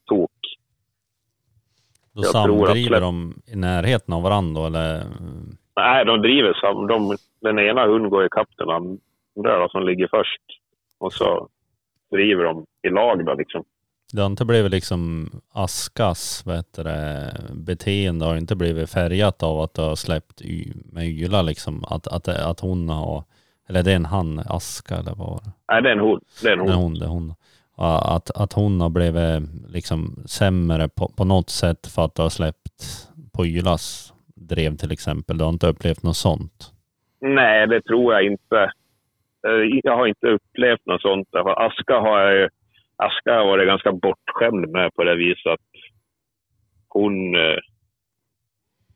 [0.05, 0.31] tok.
[2.13, 5.03] Då Jag samdriver släpp- de i närheten av varandra då, eller?
[5.75, 6.87] Nej, de driver sam.
[6.87, 10.41] De, den ena hunden går ikapp den andra då, som ligger först.
[10.99, 11.49] Och så
[12.13, 13.63] driver de i lag då liksom.
[14.13, 16.43] Det har inte blivit liksom Askas
[16.75, 21.83] det, beteende har inte blivit färgat av att du har släppt y- med Yla liksom.
[21.87, 23.23] Att, att, att hon har,
[23.69, 25.51] eller det är en han, Aska eller vad var det?
[25.71, 26.21] Nej, det är en hund.
[26.41, 27.33] Det är en Det är hon, det är hon.
[27.75, 32.29] Att, att hon har blivit liksom sämre på, på något sätt för att du har
[32.29, 35.37] släppt på Ylas drev till exempel.
[35.37, 36.71] Du har inte upplevt något sånt?
[37.21, 38.71] Nej, det tror jag inte.
[39.47, 41.27] Eh, Jag har inte upplevt något sånt.
[41.31, 42.49] Därför Aska har jag ju,
[42.95, 45.59] Aska har varit ganska bortskämd med på det viset att
[46.87, 47.57] hon, eh,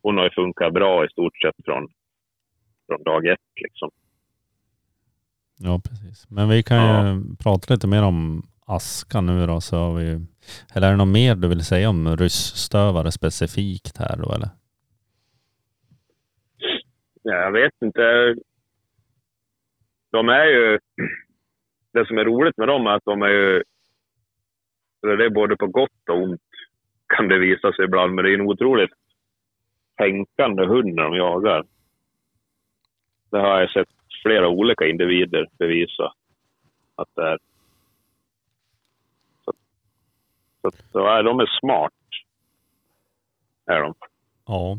[0.02, 1.88] hon har ju funkat bra i stort sett från,
[2.88, 3.40] från dag ett.
[3.64, 3.90] Liksom.
[5.60, 6.30] Ja, precis.
[6.30, 7.08] Men vi kan Ja.
[7.14, 9.62] ju prata lite mer om Aska nu då.
[9.62, 10.26] Så har vi,
[10.76, 14.50] eller är det något mer du vill säga om ryssstövare specifikt här då eller?
[17.24, 18.36] Ja, jag vet inte.
[20.12, 20.80] De är ju...
[21.94, 23.64] Det som är roligt med dem är att de är ju...
[25.02, 26.42] Det är både på gott och ont
[27.08, 28.16] kan det visa sig ibland.
[28.16, 28.92] Men det är en otroligt
[29.98, 31.66] tänkande hund när de jagar.
[33.32, 33.90] Det har jag sett
[34.24, 36.14] flera olika individer bevisa
[36.96, 37.40] att det är.
[39.46, 39.54] Så,
[40.62, 41.94] så, så är de är smart.
[43.66, 43.94] Är de.
[44.46, 44.78] Ja,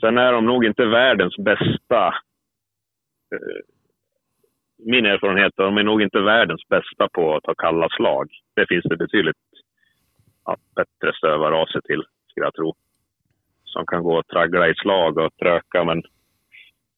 [0.00, 2.06] Sen är de nog inte världens bästa.
[3.32, 3.73] eh,
[4.86, 8.30] Min erfarenhet är de är nog inte världens bästa på att ta kalla slag.
[8.56, 9.36] Det finns det betydligt
[10.44, 12.74] ja, bättre stövarraser till, skulle jag tro.
[13.64, 16.02] Som kan gå och traggla i slag och tröka, men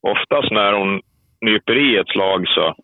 [0.00, 1.00] oftast när hon
[1.40, 2.74] nyper i ett slag så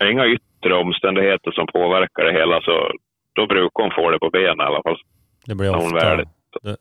[0.00, 2.92] är det inga yttre omständigheter som påverkar det hela, så
[3.32, 4.98] då brukar hon få det på benen i alla fall.
[5.46, 6.28] det blir ofta, värdet.
[6.62, 6.76] det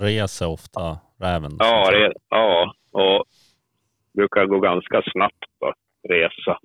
[0.00, 1.50] reser ofta räven.
[1.58, 3.24] Ja, det, ja, och
[4.14, 5.74] brukar gå ganska snabbt att
[6.08, 6.58] resa.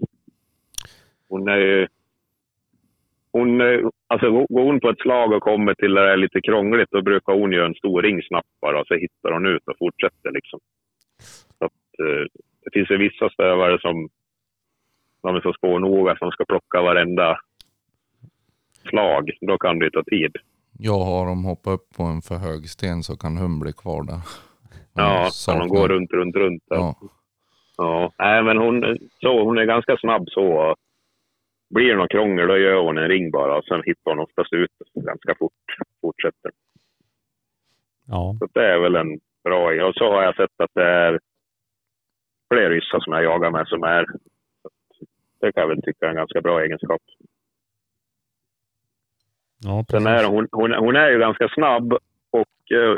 [1.30, 1.88] Hon är ju...
[3.32, 6.18] Hon, är- alltså går går hon på ett slag och kommer till där det är
[6.18, 9.46] lite krångligt, då brukar hon göra en stor ring snabbt bara, och så hittar hon
[9.46, 10.60] ut och fortsätter liksom.
[11.60, 12.26] Så att, eh,
[12.64, 14.10] det finns ju vissa stövare som
[15.24, 17.40] de är så spårnoga som ska plocka varenda
[18.90, 19.32] slag.
[19.42, 20.36] Då kan det ta tid.
[20.80, 24.04] Jag har dem hoppa upp på en för hög sten så kan hon bli kvar
[24.04, 24.20] där.
[24.94, 26.64] Ja, kan de gå runt, runt, runt.
[26.70, 26.76] där.
[26.78, 26.96] Ja.
[27.78, 30.76] Ja, nej, men hon, så, hon är ganska snabb så.
[31.70, 34.54] Blir det något krångel då gör hon en ring bara och sen hittar hon oftast
[34.54, 35.52] ut ganska fort.
[36.02, 36.52] Fortsätter.
[38.08, 41.20] ja, Så det är väl en bra Och så har jag sett att det är
[42.54, 44.06] fler ryssar som jag jagar med som är...
[45.40, 47.02] Det kan jag väl tycka är en ganska bra egenskap.
[49.64, 51.94] ja Sen är hon, hon, hon är ju ganska snabb
[52.32, 52.98] och eh,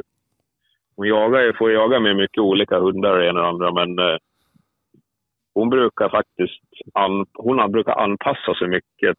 [0.95, 4.17] hon jagar får jaga med mycket olika hundar det ena och andra men eh,
[5.57, 6.61] hon brukar faktiskt
[6.93, 9.17] an, hon brukar anpassa sig mycket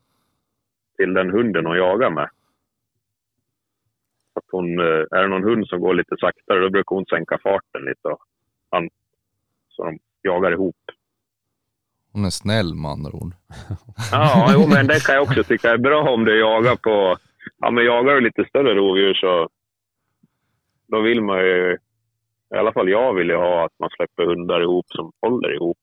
[0.96, 2.28] till den hunden hon jagar med.
[4.34, 7.38] Att hon, eh, är det någon hund som går lite saktare då brukar hon sänka
[7.42, 8.22] farten lite och
[8.70, 8.88] an,
[9.68, 10.76] så de jagar ihop.
[12.12, 13.32] Hon är snäll med andra ord.
[14.12, 17.16] Ja, jo, men det kan jag också tycka är bra om du jagar på...
[17.58, 19.48] Ja, men jagar du lite större rovdjur så
[20.86, 21.78] då vill man ju...
[22.54, 25.78] I alla fall jag vill ju ha att man släpper hundar ihop som håller ihop.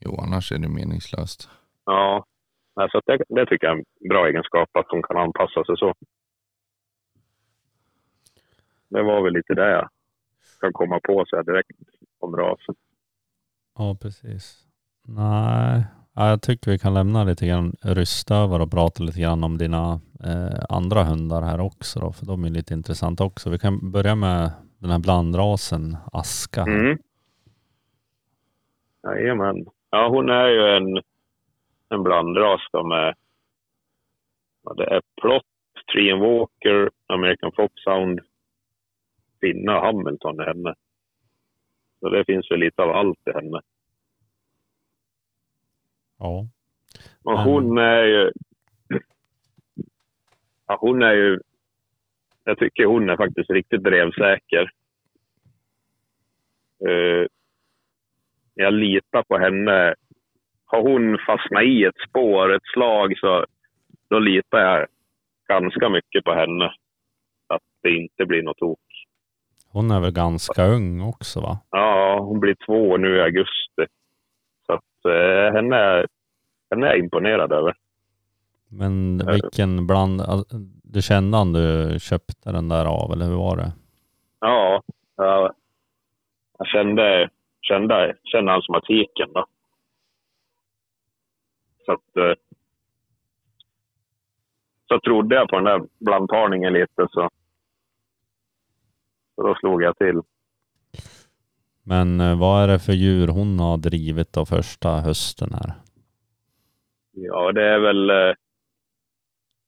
[0.00, 1.48] Jo, annars är det meningslöst.
[1.84, 2.24] Ja,
[2.74, 5.94] alltså det, det tycker jag är en bra egenskap att de kan anpassa sig så.
[8.88, 9.88] Det var väl lite det jag
[10.60, 11.70] kan komma på så här direkt
[12.18, 12.74] om rasen.
[13.78, 14.66] Ja, precis.
[15.08, 15.84] Nej,
[16.14, 20.00] ja, jag tycker vi kan lämna lite grann rystöver och prata lite grann om dina
[20.24, 23.50] eh, andra hundar här också då, för de är lite intressanta också.
[23.50, 26.62] Vi kan börja med den här blandrasen Aska.
[26.62, 26.98] Mm.
[29.02, 29.66] Jajamän.
[29.90, 31.02] Ja, hon är ju en,
[31.88, 33.14] en blandras med...
[34.62, 35.44] Ja, det är Plott,
[35.92, 38.20] Tree Walker, American Foxhound,
[39.40, 40.74] Finna Hamilton i henne.
[42.00, 43.60] Så det finns väl lite av allt i henne.
[46.18, 46.46] Ja.
[47.24, 48.32] Men- hon är ju...
[50.66, 51.40] Ja, hon är ju...
[52.44, 54.70] Jag tycker hon är faktiskt riktigt drevsäker.
[56.88, 57.26] Eh,
[58.60, 59.94] jag litar på henne.
[60.64, 63.46] Har hon fastnat i ett spår, ett slag, så
[64.10, 64.86] då litar jag
[65.48, 66.64] ganska mycket på henne.
[67.46, 68.78] Att det inte blir något tok.
[69.72, 71.58] Hon är väl ganska ung också va?
[71.70, 73.86] Ja, hon blir två nu i augusti.
[74.66, 76.06] Så att, eh, henne, är-
[76.70, 77.74] henne är jag imponerad över.
[78.68, 80.22] Men vilken bland,
[80.84, 83.72] du kände han du köpte den där av eller hur var det?
[84.40, 84.82] Ja,
[85.16, 85.54] jag,
[86.58, 87.28] jag kände,
[88.48, 89.46] han som artikeln då.
[91.84, 92.34] Så att, eh,
[94.88, 97.28] så trodde jag på den där blandparningen lite så,
[99.34, 100.20] så då slog jag till.
[101.82, 105.72] Men eh, vad är det för djur hon har drivit då första hösten här?
[107.12, 108.34] Ja, det är väl, eh,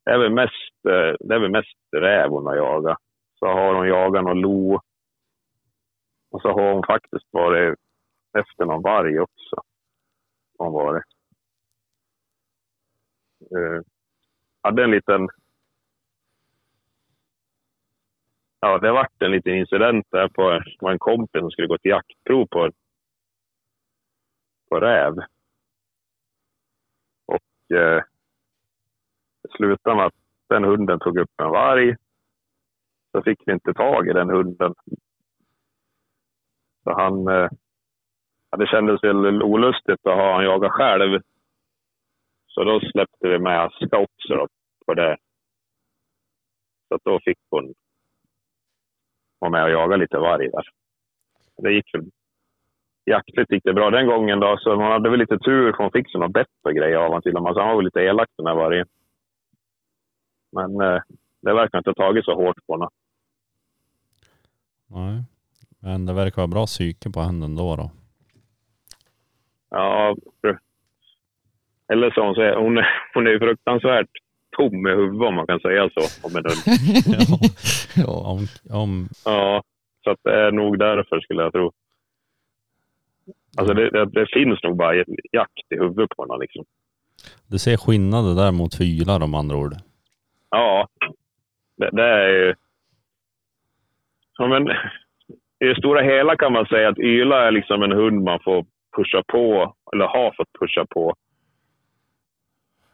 [0.05, 0.83] det är väl mest,
[1.21, 2.99] det är väl mest räv hon har jagat.
[3.39, 4.81] Så har hon jagat någon lo.
[6.33, 7.79] Och så har hon faktiskt varit
[8.39, 9.57] efter någon varg också.
[10.59, 11.05] Hon varit.
[13.51, 13.83] Eh, uh,
[14.63, 15.29] hade en liten...
[18.61, 21.79] Ja, det vart en liten incident där på det var en kompis som skulle gå
[21.79, 22.71] till jaktprov på,
[24.69, 25.15] på räv.
[27.27, 28.03] Och uh,
[29.43, 30.15] det slutade med att
[30.49, 31.97] den hunden tog upp en varg.
[33.13, 34.75] Så fick vi inte tag i den hunden.
[36.85, 37.29] Så han...
[37.29, 37.49] Eh,
[38.51, 41.21] ja, det kändes väl olustigt att ha han jaga själv.
[42.47, 44.49] Så då släppte vi med Aska också då,
[44.87, 45.17] på det.
[46.89, 47.75] Så då fick hon
[49.39, 50.65] vara med och jaga lite varg där.
[51.57, 52.11] Det gick väl
[53.05, 55.93] jaktligt gick det bra den gången då, så man hade väl lite tur för hon
[55.93, 57.55] fick sig bättre grejer av honom till och med.
[57.55, 58.87] Så han var väl lite elak den här vargen.
[60.53, 61.03] Men eh,
[61.41, 62.89] det verkar inte ha tagit så hårt på honom.
[64.87, 65.25] Nej.
[65.83, 67.91] Men det verkar vara bra psyke på hunden då då.
[69.71, 70.17] Ja,
[71.93, 74.11] eller som hon säger, hon är, hon är ju fruktansvärt
[74.57, 76.63] tom i huvudet om man kan säga så om en hund.
[77.07, 77.39] ja.
[77.97, 79.63] Ja, Om, om, Ja,
[80.05, 81.73] så att det är nog därför skulle jag tro.
[83.57, 84.95] Alltså det, det, det finns nog bara
[85.33, 86.65] jakt i huvudet på honom liksom.
[87.47, 89.75] du ser skillnader där mot fylar om andra ord.
[90.51, 90.89] Ja,
[91.77, 92.55] det, det är ju...
[94.39, 94.69] Ja, men,
[95.63, 98.67] I det stora hela kan man säga att Yla är liksom en hund man får
[98.97, 101.15] pusha på, eller har fått pusha på.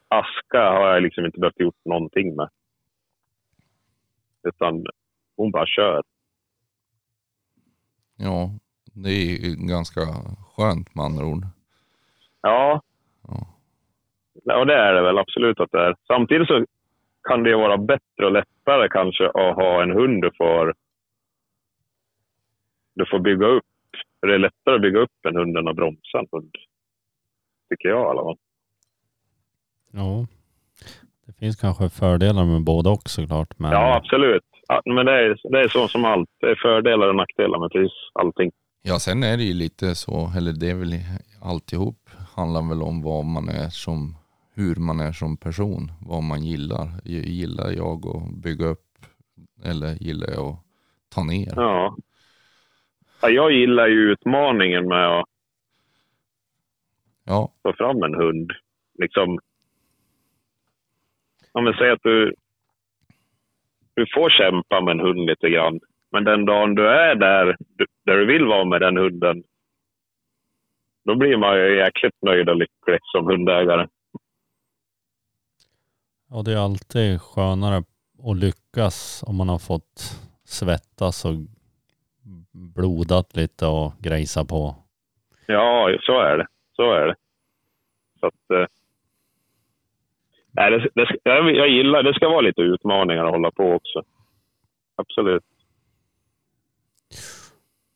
[0.08, 2.48] Aska har jag liksom inte behövt gjort någonting med.
[4.48, 4.84] Utan
[5.36, 6.02] hon bara kör.
[8.16, 8.50] ja,
[8.94, 10.00] det är ju ganska
[10.56, 11.44] skönt med andra ord.
[12.42, 12.82] Ja.
[13.28, 13.46] Ja.
[14.44, 15.96] ja, det är det väl absolut att det är.
[16.06, 16.64] Samtidigt så
[17.22, 20.74] kan det vara bättre och lättare kanske att ha en hund du får,
[22.98, 23.64] du får bygga upp.
[24.22, 26.54] Det är lättare att bygga upp en hund än att bromsa en hund.
[27.70, 28.36] Tycker jag i alla fall.
[29.92, 30.26] Ja.
[31.26, 33.58] Det finns kanske fördelar med båda också såklart.
[33.58, 34.44] Men Ja, absolut.
[34.68, 36.30] Ja, men det är, det är så som allt.
[36.40, 38.50] Det är fördelar och nackdelar med precis allting.
[38.82, 40.94] Ja, sen är det ju lite så, eller det är väl
[41.42, 44.16] alltihop handlar väl om vad man är som,
[44.54, 46.88] hur man är som person, vad man gillar.
[47.04, 48.88] Gillar jag att bygga upp
[49.64, 50.64] eller gillar jag att
[51.14, 51.52] ta ner?
[51.56, 51.96] Ja.
[53.22, 55.26] Ja jag gillar ju utmaningen med att
[57.24, 58.52] Ja, få fram en hund.
[58.98, 59.38] Liksom,
[61.52, 62.34] om vi säger att du,
[63.94, 65.80] du får kämpa med en hund lite grann.
[66.10, 69.42] Men den dagen du är där, du- där du vill vara med den hunden,
[71.04, 73.86] då blir man ju jäkligt nöjd och lycklig som hundägare.
[76.30, 77.76] Och det är alltid skönare
[78.22, 81.32] att lyckas om man har fått svettas och
[82.58, 84.76] blodat lite och grejsa på.
[85.46, 86.46] Ja, så är det.
[86.76, 87.14] Så är det.
[88.20, 88.66] Så att, eh,
[90.52, 92.14] nej, det, det, jag, gillar det.
[92.14, 94.02] ska vara lite utmaningar att hålla på också.
[94.96, 95.44] Absolut.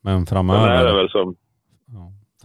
[0.01, 1.35] Men Sen är det framöver, väl som,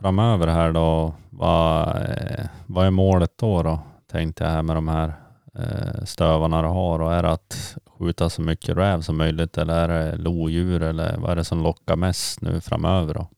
[0.01, 3.81] framöver här då, vad, eh, vad är målet då, då?
[4.11, 5.13] Tänkte jag här med de här
[5.59, 7.03] Eh, stövarna du har.
[7.03, 11.17] Och är det att skjuta så mycket räv som möjligt eller är det lodjur eller
[11.21, 13.29] vad är det som lockar mest nu framöver då?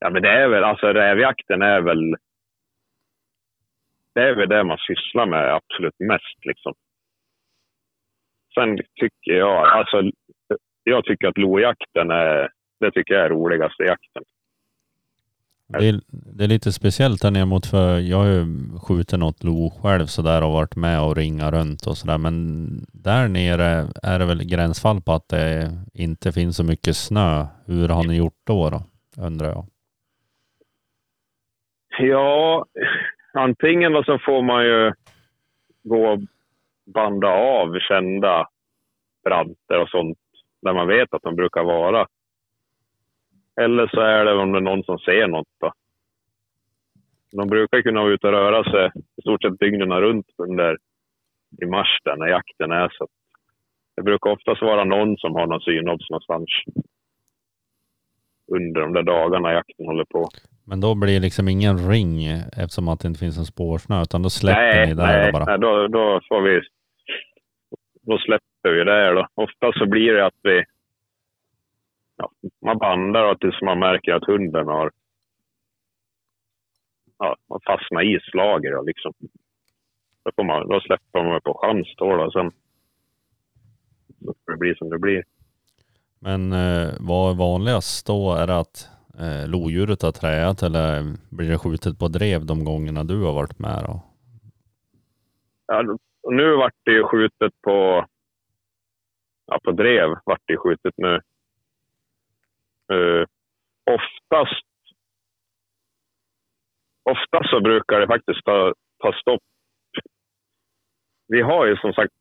[0.00, 2.16] ja men det är väl, alltså rävjakten är väl,
[4.14, 6.74] det är väl det man sysslar med absolut mest liksom.
[8.54, 10.02] Sen tycker jag, alltså
[10.84, 12.48] jag tycker att lojakten är,
[12.80, 14.22] det tycker jag är roligaste jakten.
[15.78, 18.46] Det är, det är lite speciellt där nere mot för jag har ju
[18.78, 22.18] skjutit något lo själv sådär och varit med och ringa runt och sådär.
[22.18, 27.46] Men där nere är det väl gränsfall på att det inte finns så mycket snö.
[27.66, 28.82] Hur har ni gjort då då?
[29.26, 29.66] Undrar jag.
[31.98, 32.66] Ja,
[33.32, 34.92] antingen så får man ju
[35.82, 36.18] gå och
[36.94, 38.48] banda av kända
[39.24, 40.18] branter och sånt
[40.62, 42.06] där man vet att de brukar vara.
[43.64, 45.48] Eller så är det om det är någon som ser något.
[45.60, 45.72] Då.
[47.32, 50.78] De brukar kunna vara ute och röra sig i stort sett dygnen runt under
[51.62, 52.88] i mars där när jakten är.
[52.98, 53.06] Så
[53.96, 56.48] det brukar oftast vara någon som har någon synobs någonstans
[58.56, 60.28] under de där dagarna jakten håller på.
[60.64, 64.22] Men då blir det liksom ingen ring eftersom att det inte finns en spårsnö utan
[64.22, 65.44] då släpper ni där nej, bara.
[65.44, 66.60] Nej, då, då får vi...
[68.02, 69.26] Då släpper vi det då.
[69.34, 70.64] Ofta så blir det att vi...
[72.20, 72.30] Ja,
[72.62, 74.90] man bandar och tills man märker att hunden har
[77.18, 78.72] ja, fastnat i slaget.
[78.72, 79.12] Då, liksom.
[80.24, 82.16] då, får man, då släpper man på chans då.
[82.16, 82.50] då sen
[84.24, 85.24] så får det bli som det blir.
[86.18, 88.32] Men eh, vad är vanligast då?
[88.32, 93.04] Är det att eh, lodjuret har träat eller blir det skjutet på drev de gångerna
[93.04, 94.02] du har varit med då?
[95.66, 95.82] Ja,
[96.30, 98.06] nu vart det ju skjutet på,
[99.46, 100.08] ja, på drev.
[100.24, 101.20] Vart det skjutet nu.
[102.90, 103.24] Eh,
[103.90, 104.66] oftast,
[107.10, 109.42] oftast så brukar det faktiskt ta, ta stopp.
[111.28, 112.12] Vi har ju som sagt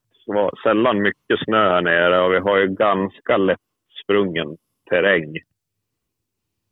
[0.63, 4.57] sällan mycket snö här nere och vi har ju ganska lättsprungen
[4.89, 5.37] terräng.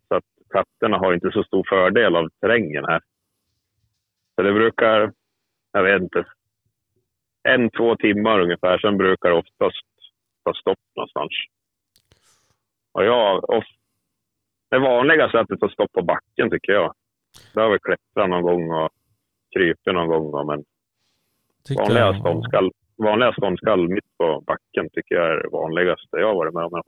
[0.08, 3.02] Så att katterna har inte så stor fördel av terrängen här.
[4.36, 5.14] Så det brukar,
[5.72, 6.26] jag vet inte,
[7.44, 8.78] en, två timmar ungefär.
[8.78, 9.86] Sen brukar det oftast
[10.44, 11.32] ta stopp någonstans.
[12.92, 13.77] Och jag, oft,
[14.70, 16.94] det vanligaste är att stopp på backen tycker jag.
[17.54, 18.90] Det har vi klättrat någon gång och
[19.56, 20.48] krypit någon gång.
[20.48, 20.64] Men
[21.78, 26.54] vanliga ståndskall, vanliga ståndskall mitt på backen tycker jag är det vanligaste jag har varit
[26.54, 26.82] med om.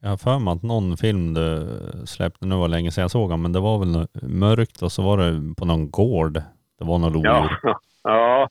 [0.00, 1.66] Jag har för mig att någon film du
[2.06, 5.02] släppte, nu var länge sedan jag såg den, men det var väl mörkt och så
[5.02, 6.34] var det på någon gård.
[6.78, 7.30] Det var någon lodjur.
[7.30, 7.48] Ja,
[8.02, 8.48] ja.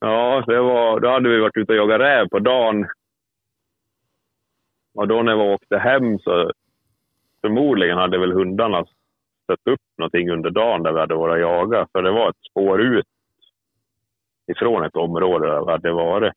[0.00, 2.86] ja det var, då hade vi varit ute och jagat räv på dagen.
[4.94, 6.52] Och då när vi åkte hem så
[7.44, 8.84] förmodligen hade väl hundarna
[9.44, 11.88] stött upp någonting under dagen där vi hade varit och jagat.
[11.92, 13.06] För det var ett spår ut
[14.52, 16.32] ifrån ett område där vi hade varit.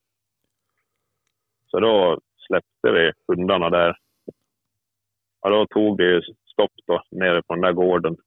[1.72, 3.98] Så då släppte vi hundarna där.
[5.42, 8.18] Ja, då tog det ju stopp då, nere på den där gården.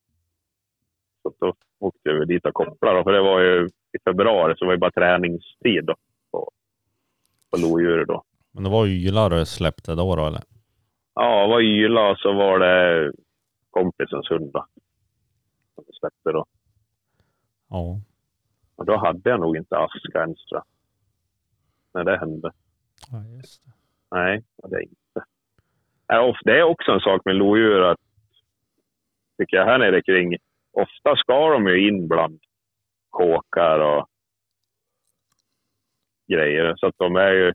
[1.22, 2.98] Så då åkte vi dit och kopplade.
[2.98, 5.94] Då, för det var ju i februari, så det var ju bara träningstid då,
[6.30, 6.50] på,
[7.50, 8.08] på lodjuret.
[8.08, 8.22] Då.
[8.52, 10.42] Men det var ju ylar du släppte då, då eller?
[11.14, 13.12] Ja, var Yla och så var det
[13.70, 14.66] kompisens hund då.
[15.74, 16.46] Som vi släppte då.
[17.68, 18.00] Ja.
[18.76, 20.64] Och då hade jag nog inte aska ens tror jag.
[21.94, 22.52] När det hände.
[23.10, 23.70] ja just det.
[24.10, 25.24] Nej, det jag inte.
[26.30, 28.00] Of- Det är också en sak med lodjur att,
[29.38, 30.36] tycker jag, här nere kring.
[30.72, 32.40] Ofta ska de ju in bland
[33.10, 34.08] kåkar och
[36.28, 36.74] grejer.
[36.76, 37.52] Så att de är ju...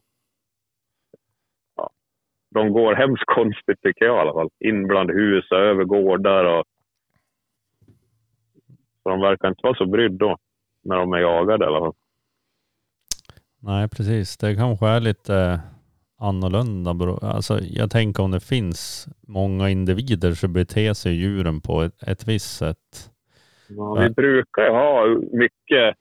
[2.55, 4.49] De går hemskt konstigt tycker jag i alla fall.
[4.59, 6.63] In bland hus och över gårdar och...
[9.03, 10.37] Så de verkar inte vara så brydd då.
[10.83, 11.93] När de är jagade i alla fall.
[13.59, 14.37] Nej, precis.
[14.37, 15.59] Det kanske är lite eh,
[16.19, 16.89] annorlunda.
[17.21, 22.27] Alltså, jag tänker om det finns många individer så beter sig djuren på ett, ett
[22.27, 23.11] visst sätt.
[23.69, 25.95] Ja, vi brukar ju ha mycket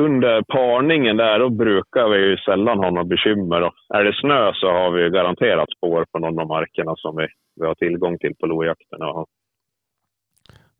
[0.00, 3.60] under parningen där, då brukar vi ju sällan ha några bekymmer.
[3.60, 3.72] Då.
[3.94, 7.26] Är det snö så har vi garanterat spår på någon av markerna som vi,
[7.60, 8.98] vi har tillgång till på lojakten.
[9.00, 9.26] Ja.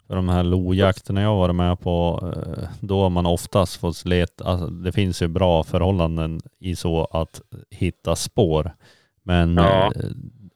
[0.06, 4.44] För de här lojakterna jag varit med på, eh, då har man oftast fått leta,
[4.44, 7.40] alltså det finns ju bra förhållanden i så att
[7.70, 8.70] hitta spår.
[9.22, 9.86] Men Ja.
[9.86, 9.92] eh,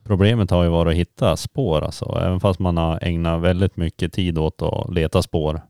[0.06, 4.12] problemet har ju varit att hitta spår alltså, även fast man har ägnat väldigt mycket
[4.12, 5.60] tid åt att leta spår.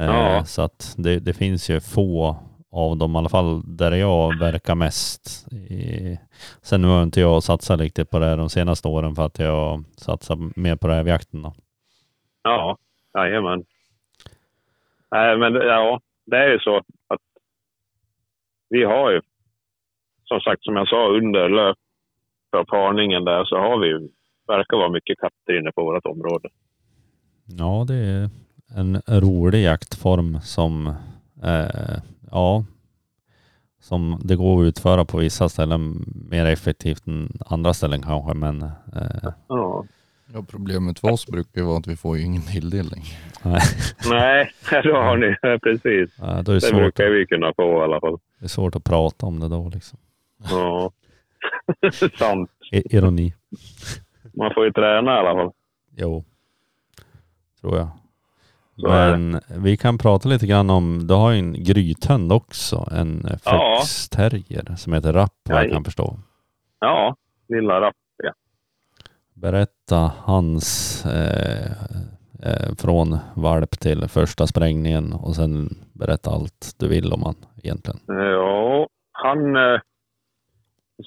[0.00, 0.44] Eh, Ja.
[0.44, 2.36] Så att det, det finns ju få
[2.72, 5.52] av dem, i alla fall där jag verkar mest.
[5.52, 6.18] I,
[6.62, 9.84] sen nu har inte jag satsat riktigt på det de senaste åren för att jag
[9.96, 11.52] satsar mer på rävjakten då.
[12.42, 12.78] Ja,
[13.14, 13.64] jajamän.
[15.10, 16.76] Nej, men ja, det är ju så
[17.08, 17.20] att
[18.68, 19.20] vi har ju,
[20.24, 21.76] som sagt, som jag sa, under löp
[22.50, 24.08] för parningen där så har vi ju,
[24.46, 26.48] verkar vara mycket katter inne på vårt område.
[27.58, 28.30] Ja, det är
[28.74, 30.86] en rolig jaktform som,
[31.42, 31.98] eh,
[32.30, 32.64] ja,
[33.80, 38.62] som det går att utföra på vissa ställen mer effektivt än andra ställen kanske, men
[38.62, 39.84] eh, Ja.
[40.34, 43.02] Ja, problemet för oss brukar ju vara att vi får ju ingen tilldelning.
[43.44, 43.60] nej,
[44.10, 44.50] Nej,
[44.84, 46.18] då har ni, precis.
[46.18, 48.18] eh, då är det, Det svårt, brukar vi kunna få i alla fall.
[48.38, 49.98] det är svårt att prata om det då liksom.
[50.50, 50.92] Ja.
[52.18, 52.50] Sant.
[52.70, 53.34] Ironi.
[54.34, 55.52] Man får ju träna i alla fall.
[55.96, 56.24] Jo,
[57.60, 57.88] tror jag.
[58.80, 58.88] Så.
[58.88, 63.36] Men vi kan prata lite grann om, du har ju en grythund också, en eh,
[63.44, 63.76] Ja.
[63.80, 66.16] foxterrier som heter Rapp vad jag kan förstå.
[66.80, 67.16] Ja,
[67.48, 67.94] lilla rapp.
[69.34, 71.70] Berätta hans eh,
[72.42, 78.00] eh, från valp till första sprängningen och sen berätta allt du vill om han egentligen.
[78.06, 79.80] Ja, han, eh,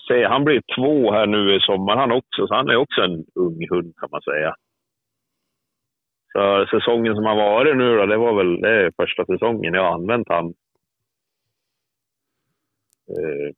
[0.07, 3.25] se, han blir två här nu i sommar han också, så han är också en
[3.35, 4.55] ung hund kan man säga.
[6.33, 9.93] Så säsongen som har varit nu då, det var väl det första säsongen jag har
[9.93, 10.53] använt han.
[13.09, 13.55] Eh,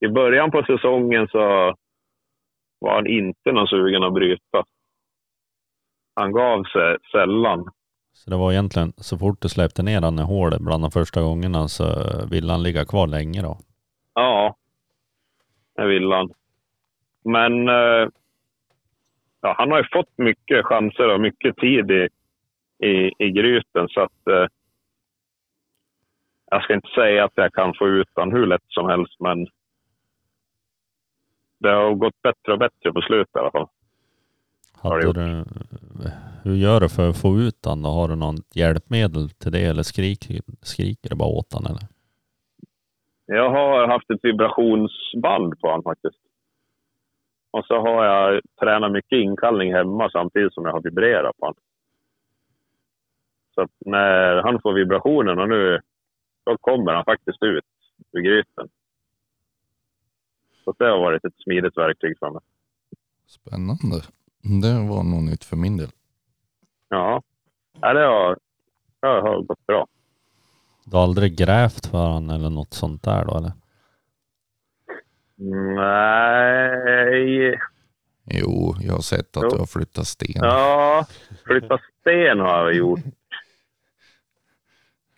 [0.00, 1.38] I början på säsongen så
[2.78, 4.64] var han inte någon sugen att bryta.
[6.14, 7.64] Han gav sig sällan.
[8.12, 11.22] Så det var egentligen så fort du släppte ner han i hålet bland de första
[11.22, 11.84] gångerna så
[12.30, 13.58] ville han ligga kvar länge då.
[14.14, 14.56] Ja,
[15.76, 16.30] det vill han.
[17.24, 18.08] Men eh,
[19.42, 22.08] ja, han har ju fått mycket chanser och mycket tid i,
[22.86, 24.46] i, i gryten så att eh,
[26.50, 29.46] jag ska inte säga att jag kan få ut han hur lätt som helst men
[31.58, 33.68] det har gått bättre och bättre på slutet i alla fall.
[34.82, 35.44] Hade du,
[36.44, 37.70] hur gör du för att få ut då?
[37.70, 41.82] Har du något hjälpmedel till det eller skriker, skriker det bara åt han eller?
[43.26, 46.18] Jag har haft ett vibrationsband på honom faktiskt.
[47.52, 51.60] Och så har jag tränat mycket inkallning hemma samtidigt som jag har vibrerat på honom.
[53.54, 55.80] Så att när han får vibrationen och nu,
[56.44, 57.64] då kommer han faktiskt ut
[58.12, 58.68] ur gryten.
[60.64, 62.42] Så det har varit ett smidigt verktyg för mig.
[63.26, 63.96] Spännande.
[64.62, 65.90] Det var nog nytt för min del.
[66.88, 67.22] Ja,
[67.80, 68.38] ja det, har,
[69.00, 69.86] det har gått bra.
[70.84, 73.52] Du har aldrig grävt för han eller något sånt där då eller?
[76.32, 77.58] Nej,
[78.24, 79.48] Jo, jag har sett att Jo.
[79.48, 80.32] du har flyttat sten.
[80.34, 81.06] Ja,
[81.46, 83.00] flytta sten har jag gjort.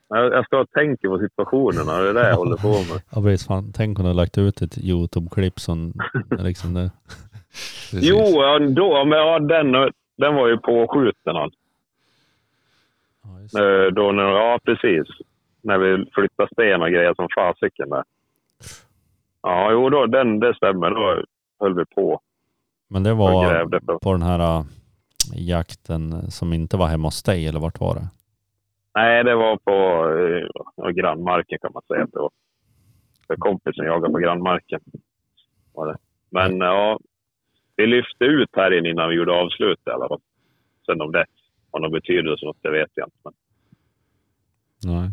[0.09, 3.03] Jag ska tänka på situationerna, det är det jag håller på med.
[3.11, 5.93] Ja visst fan, tänk om du har lagt ut ett Youtube-klipp som
[6.31, 6.91] liksom det.
[7.91, 8.09] Precis.
[8.11, 8.19] Jo,
[8.75, 9.73] då, men ja, den,
[10.17, 11.37] den var ju påskjuten.
[11.37, 11.59] Alltså.
[13.53, 13.61] Ja.
[13.61, 15.07] Eh, Då, när, ja, precis.
[15.62, 18.05] När vi flyttade sten och grejer som fasiken där.
[19.47, 20.91] Ja, jo, då, den, det stämmer.
[20.91, 21.23] Då
[21.61, 22.21] höll vi på
[22.89, 23.99] Men det var.
[23.99, 24.13] På.
[24.13, 24.65] den här äh,
[25.35, 28.09] jakten som inte var hemma hos dig eller vart var det?
[28.95, 29.73] Nej, det var på
[30.85, 32.05] eh, grannmarken kan man säga.
[32.05, 32.31] att Det var
[33.27, 34.81] för kompisen jagade på grannmarken.
[35.75, 35.97] Var det.
[36.31, 36.99] Men ja,
[37.77, 40.21] vi lyfte ut här in innan vi gjorde avslut i alla fall.
[40.87, 41.25] Sen om det
[41.73, 43.19] har någon betydelse, något, det vet jag inte.
[43.25, 43.33] Men
[44.85, 45.11] Nej.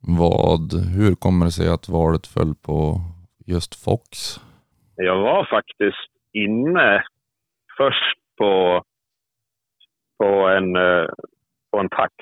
[0.00, 3.00] Vad, hur kommer det sig att valet föll på
[3.48, 4.38] just Fox?
[4.96, 7.04] jag var faktiskt inne
[7.76, 8.82] först på,
[10.18, 11.06] på, en, eh,
[11.70, 12.14] på en tax.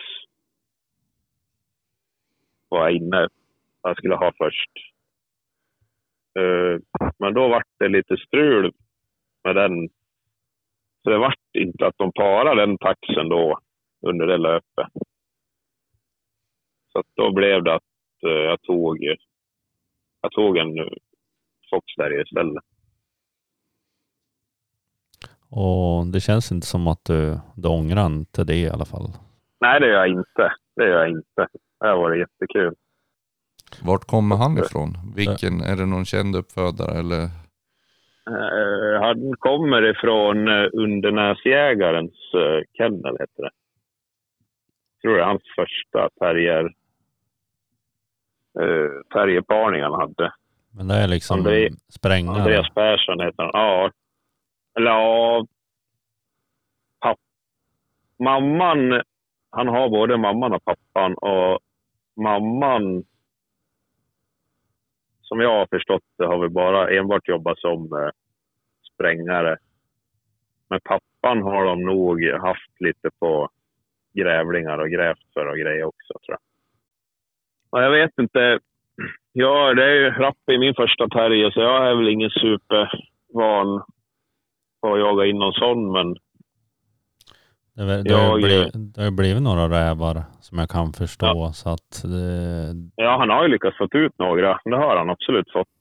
[2.69, 3.29] Var jag inne.
[3.83, 4.71] Jag skulle ha först.
[6.39, 6.81] Eh,
[7.19, 8.73] men då var det lite strul
[9.45, 9.89] med den.
[11.03, 13.59] Så det vart inte att de parade den taxen då
[14.07, 14.93] under det löpet.
[16.93, 18.99] Så att då blev det att eh, jag tog,
[20.21, 20.89] jag tog en
[21.77, 22.65] eh, där istället.
[25.51, 29.09] Och det känns inte som att du, du ångrar inte det i alla fall.
[29.61, 30.53] Nej, det gör jag inte.
[30.77, 31.49] Det gör jag inte.
[31.81, 32.75] Det har varit jättekul.
[33.83, 34.91] Vart kommer han ifrån?
[35.17, 37.23] Vilken, är det någon känd uppfödare eller?
[38.31, 43.51] Eh, han kommer ifrån uh, Undernäsjägarens uh, kennel, heter det.
[44.93, 46.65] Jag tror det är hans första terrier,
[48.61, 50.33] uh, terrierparning han hade.
[50.77, 52.37] Men det är liksom André- sprängare.
[52.41, 53.51] Andreas Persson heter han.
[53.55, 53.91] Ja.
[54.79, 55.47] Eller ja.
[57.01, 57.19] Papp.
[58.19, 59.03] Mamman,
[59.51, 61.59] han har både mamman och pappan och
[62.17, 63.05] mamman
[65.23, 68.11] som jag har förstått det har vi bara enbart jobbat som eh,
[68.95, 69.59] sprängare.
[70.69, 73.49] Men pappan har de nog haft lite på
[74.15, 76.39] grävlingar och grävt för och grejer också tror jag.
[77.71, 78.59] Ja, jag vet inte.
[79.39, 83.83] Ja, det är ju Rappe i min första terrier så jag är väl ingen supervan
[84.81, 86.15] på att jaga in någon sån men
[87.75, 91.51] Det, är det, har Jag- blivit, det har blivit några rävar som jag kan förstå.
[91.53, 94.61] Så att det, ja, han har ju lyckats få ut några.
[94.65, 95.79] Det har han absolut fått.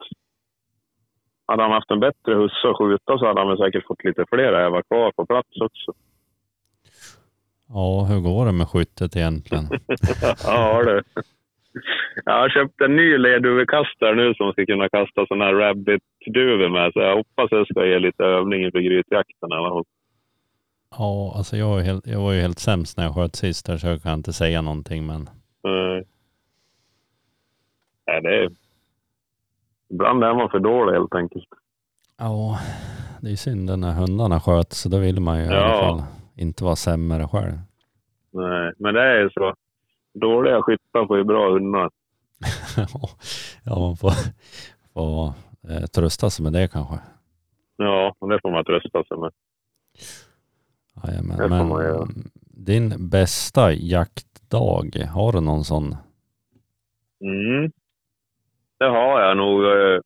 [1.47, 4.25] Hade han haft en bättre husse att skjuta så hade han väl säkert fått lite
[4.29, 5.93] fler rävar kvar på plats också.
[7.69, 9.63] ja, hur går det med skyttet egentligen?
[10.45, 11.03] ja du.
[12.25, 16.93] Jag har köpt en ny leduvekastare nu som ska kunna kasta sån här rabbit-duvor med.
[16.93, 19.83] Så jag hoppas jag ska ge lite övning inför grytjakten i alla fall.
[20.97, 23.77] Ja, alltså jag, var helt, jag var ju helt sämst när jag sköt sist där
[23.77, 25.21] så jag kan inte säga någonting men
[25.65, 26.03] Eh,
[28.07, 28.49] Nej, det är...
[29.89, 31.47] Ibland är man för dålig helt enkelt.
[32.19, 32.59] ja,
[33.21, 35.55] det är synd när hundarna sköt så då vill man ju i Ja.
[35.63, 36.03] alla fall
[36.35, 37.53] inte vara sämre själv.
[38.31, 39.53] Nej, men det är ju så.
[40.15, 41.89] Dåliga skyttar får ju bra hundar.
[43.65, 44.11] ja, man får,
[44.93, 45.33] får
[45.69, 46.95] eh, trösta sig med det kanske.
[47.77, 49.31] Ja, det får man trösta sig med.
[51.07, 52.07] Jajamän, Det men man göra.
[52.67, 55.95] din bästa jaktdag, har du någon sån?
[57.21, 57.71] Mm.
[58.79, 59.63] Det har jag nog.
[59.65, 59.99] eh,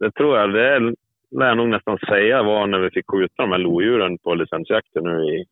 [0.00, 0.52] Det tror jag.
[0.54, 0.78] Det
[1.30, 5.04] lär jag nog nästan säga var när vi fick skjuta de här lodjuren på licensjakten
[5.04, 5.44] nu i,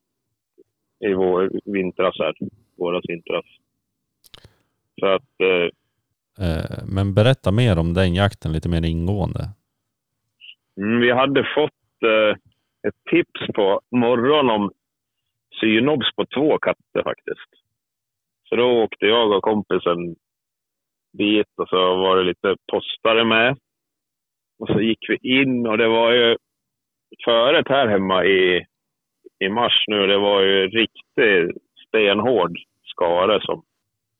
[1.08, 2.34] i vår vintras här.
[2.80, 3.44] Våras vintras.
[5.00, 5.70] Så att eh,
[6.38, 9.44] Eh, men berätta mer om den jakten lite mer ingående.
[10.76, 12.36] Mm, vi hade fått eh,
[12.88, 14.70] ett tips på morgonen om
[15.60, 17.50] synobs på två katter faktiskt.
[18.48, 20.16] Så då åkte jag och kompisen
[21.12, 23.56] dit och så var det lite postare med.
[24.58, 26.36] Och så gick vi in och det var ju
[27.24, 28.66] föret här hemma i,
[29.38, 30.06] i mars nu.
[30.06, 33.62] Det var ju riktigt stenhård skare som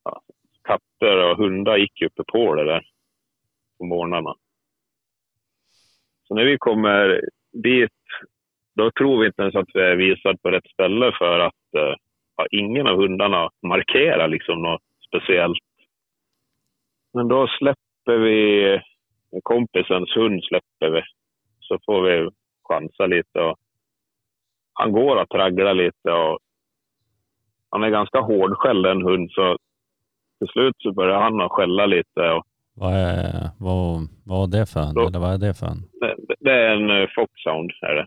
[0.05, 0.21] ja,
[0.65, 2.83] katter och hundar gick uppe på det där
[3.79, 4.35] på morgnarna.
[6.29, 7.21] Så när vi kommer
[7.53, 8.01] dit,
[8.77, 11.95] då tror vi inte ens att vi är visade på rätt ställe för att eh,
[12.37, 15.59] ja, ingen av hundarna markerar liksom något speciellt.
[17.15, 18.81] Men då släpper vi
[19.43, 21.03] kompisens hund släpper vi.
[21.61, 22.31] Så får vi
[22.69, 23.41] chansa lite.
[23.41, 23.59] Och
[24.73, 26.39] han går och tragglar lite och
[27.71, 29.59] han är ganska hårdskälld den hund så
[30.39, 34.67] till slut så börjar han att skälla lite och Vad är, vad, vad var det
[34.67, 34.95] för en?
[34.95, 35.83] Då- Eller vad är det för en?
[36.01, 38.07] det, det är en uh, foxhound är det.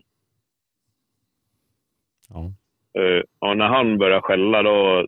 [2.28, 2.52] Ja.
[3.00, 5.06] Eh, och när han började skälla då,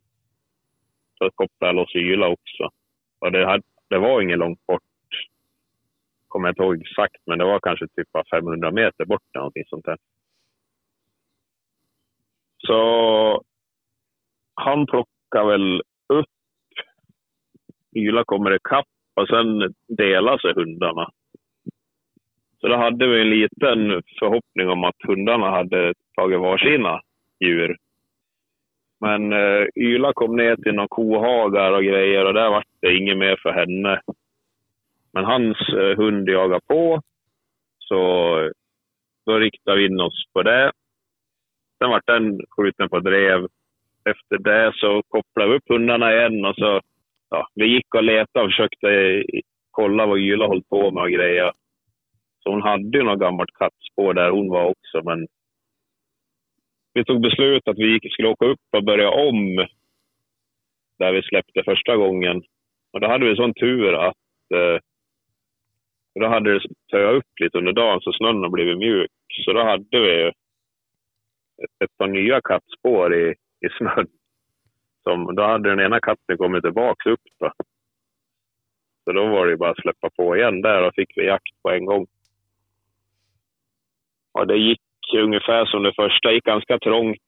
[1.19, 2.71] så kopplade jag loss yla också.
[3.19, 4.83] Och det, hade, det var inget långt bort.
[6.29, 9.41] Kommer jag inte ihåg exakt, men det var kanske typ bara 500 meter bort eller
[9.41, 9.97] någonting sånt där.
[12.59, 13.43] Så
[14.57, 16.27] han plockar väl upp.
[17.97, 21.11] Yla kommer ikapp och sen delar sig hundarna.
[22.61, 27.01] Så då hade vi en liten förhoppning om att hundarna hade tagit varsina
[27.41, 27.77] djur.
[29.01, 33.19] Men eh, Yla kom ner till några kohagar och grejer och där var det inget
[33.19, 34.01] mer för henne.
[35.13, 37.01] Men hans eh, hund jagar på.
[37.79, 38.01] Så
[38.41, 38.51] eh,
[39.27, 40.73] då riktade vi in oss på det.
[41.79, 43.47] Sen vart den skjuten på drev.
[44.11, 46.81] Efter det så kopplade vi upp hundarna igen och så
[47.31, 49.23] ja, vi gick och letade och försökte
[49.71, 51.53] kolla vad Yla höll på med och grejer.
[52.43, 55.27] Så hon hade ju något gammalt kattspår där hon var också, men
[56.95, 59.67] vi tog beslut att vi gick, skulle åka upp och börja om
[60.99, 62.43] där vi släppte första gången.
[62.93, 64.79] Och då hade vi sån tur att eh,
[66.21, 69.11] då hade det töat upp lite under dagen så snön har blivit mjuk.
[69.45, 70.35] Så då hade vi ett,
[71.85, 74.07] ett par nya kattspår i, i snön.
[75.03, 77.21] Som, då hade den ena katten kommit tillbaka upp.
[77.41, 77.53] Då.
[79.05, 81.71] Så då var det bara att släppa på igen där och fick vi jakt på
[81.71, 82.07] en gång.
[84.33, 84.81] Och det gick
[85.17, 86.33] ungefär som det första.
[86.33, 87.23] gick ganska trångt,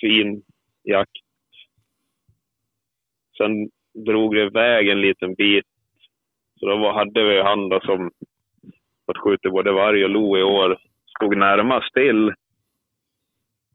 [0.00, 0.42] fin
[0.84, 1.10] jakt.
[3.36, 3.70] Sen
[4.06, 5.66] drog det iväg en liten bit.
[6.60, 8.10] Så då var, hade vi han då som
[9.06, 10.78] fått skjuta både varg och lo i år.
[11.16, 12.32] Stod närmast till.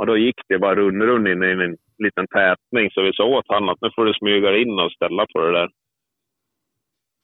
[0.02, 2.92] Och då gick det bara rund-rund in i en liten tätning.
[2.92, 5.52] Så vi sa åt honom att nu får du smyga in och ställa på det
[5.52, 5.70] där.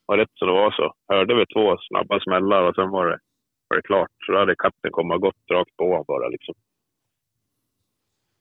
[0.08, 3.20] Och rätt så det var så hörde vi två snabba smällar och sen var det,
[3.68, 4.12] var det klart.
[4.26, 6.56] Så då hade katten kommit och gått rakt på honom bara liksom.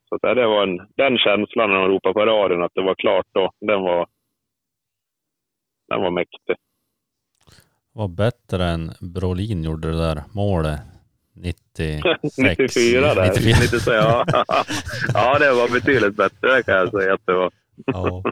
[0.09, 3.27] Så det var en, den känslan när de ropade på radion att det var klart
[3.33, 4.07] då, den var,
[5.89, 6.57] den var mäktig.
[7.93, 10.96] Var bättre än Brolin gjorde det där målet
[11.37, 12.03] 96.
[12.39, 13.27] 94 där.
[13.31, 13.57] 94.
[13.61, 14.25] 96, ja.
[15.15, 17.51] ja, det var betydligt bättre kan jag säga att det var.
[17.87, 18.23] Ja.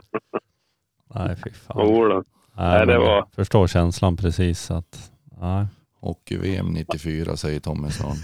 [1.15, 1.77] Nej, fy fan.
[1.79, 2.23] Jo då.
[2.57, 5.65] Nej, det var- Förstår känslan precis att, nej.
[6.01, 8.17] Hockey-VM 94 säger Tommy Svahn.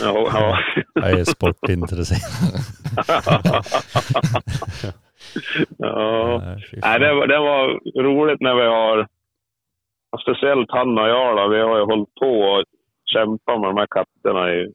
[0.00, 0.58] Ja, ja.
[0.94, 2.20] Jag är sportintresserad.
[5.78, 6.42] ja.
[6.72, 9.08] Nej, det, var, det var roligt när vi har,
[10.22, 12.64] speciellt han och jag då, vi har ju hållit på och
[13.04, 14.72] kämpat med de här katterna i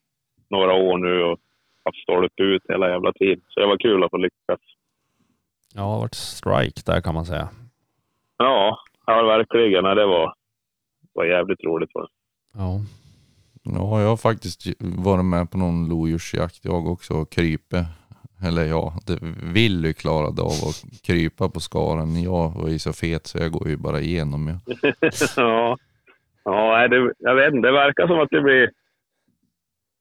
[0.50, 1.40] några år nu och
[1.86, 3.42] haft stolpe ut hela jävla tiden.
[3.48, 4.60] Så det var kul att få lyckas.
[5.76, 7.50] Ja, det har varit strike där kan man säga.
[8.38, 9.84] Ja, ja verkligen.
[9.84, 10.34] Det var,
[11.14, 11.90] var jävligt roligt.
[11.94, 12.10] Var det.
[12.54, 12.80] Ja.
[13.64, 17.86] Ja, jag har faktiskt varit med på någon lodjursjakt jag också och krype.
[18.44, 19.20] Eller ja, det
[19.54, 22.24] vill ju klarade av att krypa på skaren.
[22.24, 24.48] Jag var ju så fet så jag går ju bara igenom.
[24.48, 24.76] Ja.
[25.36, 25.78] ja,
[26.44, 27.68] ja det, jag vet inte.
[27.68, 28.64] Det verkar som att det blir...
[28.64, 28.70] I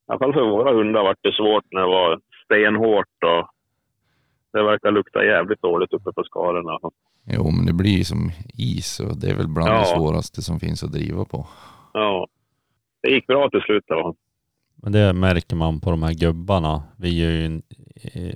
[0.07, 3.49] alla fall för våra hundar vart det svårt när det var stenhårt och
[4.53, 6.64] det verkar lukta jävligt dåligt uppe på skaren.
[7.24, 9.78] Jo, men det blir ju som is och det är väl bland Ja.
[9.78, 11.47] det svåraste som finns att driva på.
[11.93, 12.26] Ja.
[13.03, 13.84] Det gick bra till slut.
[13.89, 14.14] Då.
[14.82, 16.82] Men det märker man på de här gubbarna.
[16.99, 17.61] Vi är ju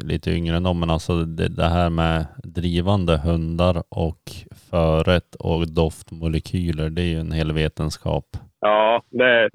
[0.02, 4.30] lite yngre än dem, men alltså det, det här med drivande hundar och
[4.70, 8.24] föret och doftmolekyler, det är ju en hel vetenskap.
[8.60, 9.50] Ja, det...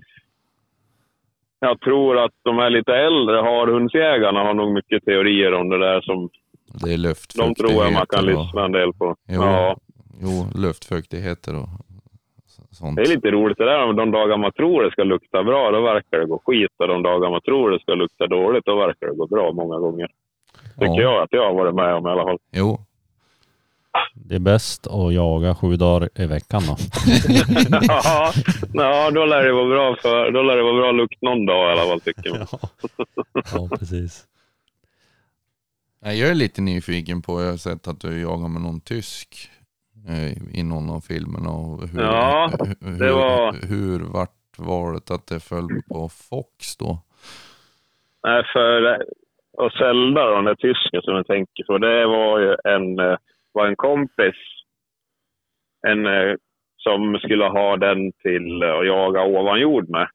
[1.59, 6.01] Jag tror att de här lite äldre harhundsjägarna har nog mycket teorier om det där
[6.01, 6.29] som
[6.65, 7.63] Det är de luftfuktigheter.
[7.67, 9.15] tror jag man kan och, lyssna en del på.
[9.27, 9.41] Jo.
[9.41, 9.77] Ja,
[10.21, 11.69] Jo, luftfuktigheter och
[12.77, 12.95] sånt.
[12.95, 13.93] det är lite roligt det där.
[13.93, 16.71] De dagar man tror det ska lukta bra, då verkar det gå skit.
[16.77, 19.77] Och de dagar man tror det ska lukta dåligt, då verkar det gå bra många
[19.79, 20.07] gånger.
[20.79, 21.01] Tycker Ja.
[21.01, 22.37] jag att jag har varit med om i alla fall.
[22.51, 22.79] Jo,
[24.15, 26.75] Det är bäst att jaga sju dagar i veckan då.
[27.87, 28.31] ja,
[28.73, 31.69] ja, då lär det vara bra för, då lär det vara bra lukt någon dag
[31.69, 32.37] i alla fall tycker jag.
[32.51, 34.23] Ja, ja precis.
[36.01, 39.49] Nej, jag är lite nyfiken på, jag har sett att du jagar med någon tysk
[40.53, 41.49] i någon av filmerna.
[41.49, 42.49] Och hur, Ja,
[42.99, 46.99] det var- hur, hur vart valet att det föll på Fox då?
[48.23, 48.97] Nej, för
[49.57, 53.17] och Zelda, den där tysken som jag tänker på, det var ju en, eh,
[53.51, 54.35] var en kompis
[55.87, 56.35] en, eh,
[56.77, 60.07] som skulle ha den till eh, att jaga ovan jord med.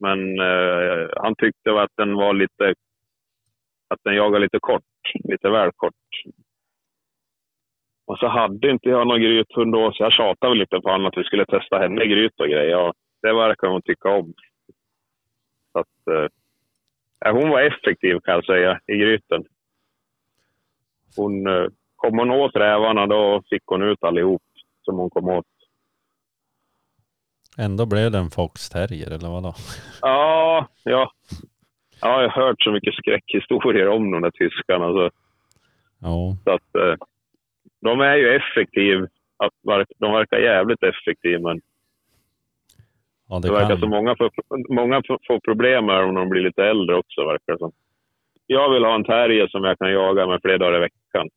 [0.00, 2.74] Men eh, han tyckte att den var lite,
[3.88, 4.82] att den jagade lite kort,
[5.24, 5.94] lite väl kort.
[8.08, 11.16] Och så hade inte jag någon grythund då, så jag tjatade lite på honom att
[11.16, 12.70] vi skulle testa henne i gryt och grejer.
[12.70, 14.34] Ja, det verkar hon tycka om.
[15.72, 16.30] Så att,
[17.24, 19.44] eh, hon var effektiv kan jag säga i gryten.
[21.16, 24.42] Hon, eh, kom hon åt rävarna då fick hon ut allihop
[24.82, 25.46] som hon kom åt.
[27.58, 29.54] Ändå blev det en fox terrier eller vadå?
[30.00, 31.12] Ja, ja.
[32.00, 34.92] ja jag har hört så mycket skräckhistorier om de där tyskarna.
[34.92, 35.10] Så,
[36.00, 37.06] Ja, så att, eh,
[37.80, 39.06] de är ju effektiv.
[39.36, 41.60] Att, verk- de verkar jävligt effektiva, men
[43.28, 43.80] ja det, det verkar kan.
[43.80, 44.30] som många får,
[44.74, 47.24] många får- problem med dem när de blir lite äldre också.
[47.24, 47.72] Verkar det som.
[48.46, 51.28] Jag vill ha en terrier som jag kan jaga med flera dagar i veckan.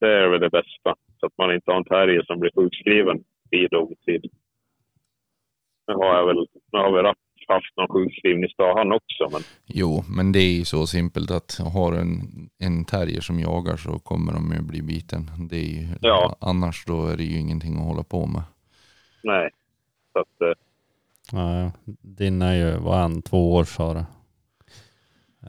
[0.00, 0.94] Det är väl det bästa.
[1.20, 4.30] Så att man inte har en terrier som blir sjukskriven tid och otid.
[5.86, 7.02] Nu har jag väl, nu har vi
[7.54, 11.92] haft någon sjukskrivningsdag han också, men Jo, men det är ju så simpelt att har
[11.92, 12.20] en,
[12.58, 15.30] en terrier som jagar så kommer de ju bli biten.
[15.50, 16.36] Det är ju, Ja.
[16.40, 18.42] Annars då är det ju ingenting att hålla på med.
[19.22, 19.50] nej.
[20.12, 20.54] Så att, eh,
[21.32, 21.70] Ja,
[22.02, 24.00] din är ju, vad han, två år sa du?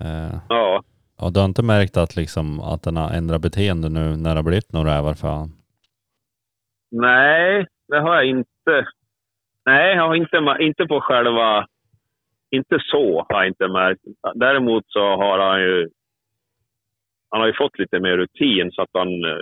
[0.06, 0.84] Eh, ja.
[1.20, 4.36] ja, du har inte märkt att, liksom, att den har ändrat beteende nu när det
[4.36, 5.52] har blivit några rävar för han?
[6.92, 8.88] Nej, det har jag inte.
[9.66, 11.68] Nej, jag har inte, inte på själva...
[12.52, 14.02] Inte så har jag inte märkt.
[14.36, 15.90] Däremot så har han ju...
[17.30, 19.08] Han har ju fått lite mer rutin så att han...
[19.08, 19.42] Eh,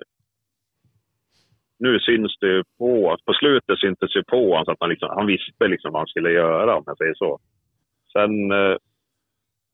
[1.80, 3.18] nu syns det ju på...
[3.26, 6.07] På slutet syntes det på honom så att han, liksom, han visste liksom vad han
[6.07, 7.39] skulle göra om jag säger så.
[8.14, 8.51] Sen...
[8.51, 8.76] Eh,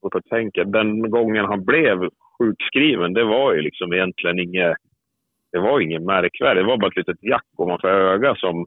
[0.01, 4.77] och jag tänker, den gången han blev sjukskriven, det var ju liksom egentligen inget...
[5.51, 6.63] Det var inget märkvärdigt.
[6.63, 8.65] Det var bara ett litet jack ovanför ögat som,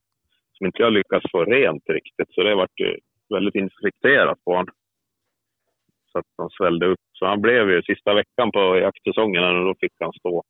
[0.52, 2.34] som inte jag lyckats få rent riktigt.
[2.34, 2.98] Så det vart ju
[3.30, 4.74] väldigt infekterat på honom.
[6.12, 7.00] Så att de svällde upp.
[7.12, 10.42] Så han blev ju sista veckan på jaktsäsongen och då fick han stå.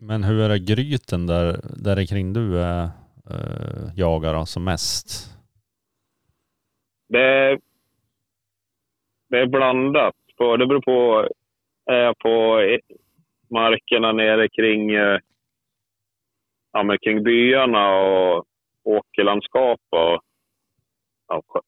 [0.00, 2.82] Men hur är det gryten där, där är kring du är,
[3.30, 5.36] äh, jagar alltså mest?
[7.08, 7.58] Det,
[9.28, 10.14] det är blandat.
[10.36, 11.28] På, det beror på.
[11.90, 12.60] Är jag på
[13.50, 15.18] markerna nere kring, eh,
[16.72, 18.44] ja, men kring byarna och
[18.84, 20.20] åkerlandskap och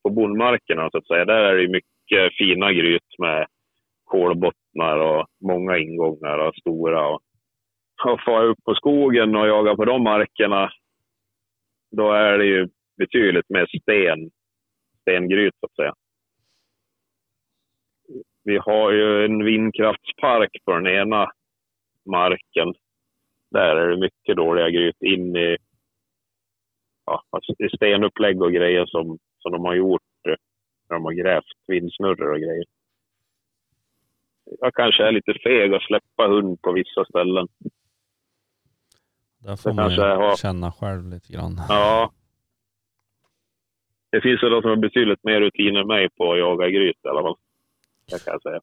[0.03, 1.25] på bondmarkerna så att säga.
[1.25, 3.47] Där är det mycket fina gryt med
[4.05, 7.09] kolbottnar och många ingångar och stora.
[7.09, 7.21] Och,
[8.05, 10.71] och far jag upp på skogen och jagar på de markerna,
[11.91, 14.31] då är det ju betydligt mer sten,
[15.01, 15.95] stengryt så att säga.
[18.45, 21.31] Vi har ju en vindkraftspark på den ena
[22.07, 22.75] marken.
[23.51, 25.57] Där är det mycket dåliga gryt in i
[27.07, 27.23] ja,
[27.77, 29.19] stenupplägg och grejer som,
[29.51, 30.03] som de har gjort
[30.89, 32.65] när de har grävt vindsnurror och grejer.
[34.61, 37.49] Jag kanske är lite feg att släppa hund på vissa ställen.
[39.39, 40.37] Där får man ju har...
[40.37, 41.61] känna själv lite grann.
[41.69, 42.13] Ja.
[44.11, 47.05] Det finns väl de som har betydligt mer rutin än mig på att jaga gryt
[47.05, 47.37] i alla fall.
[48.11, 48.61] Det kan jag säga.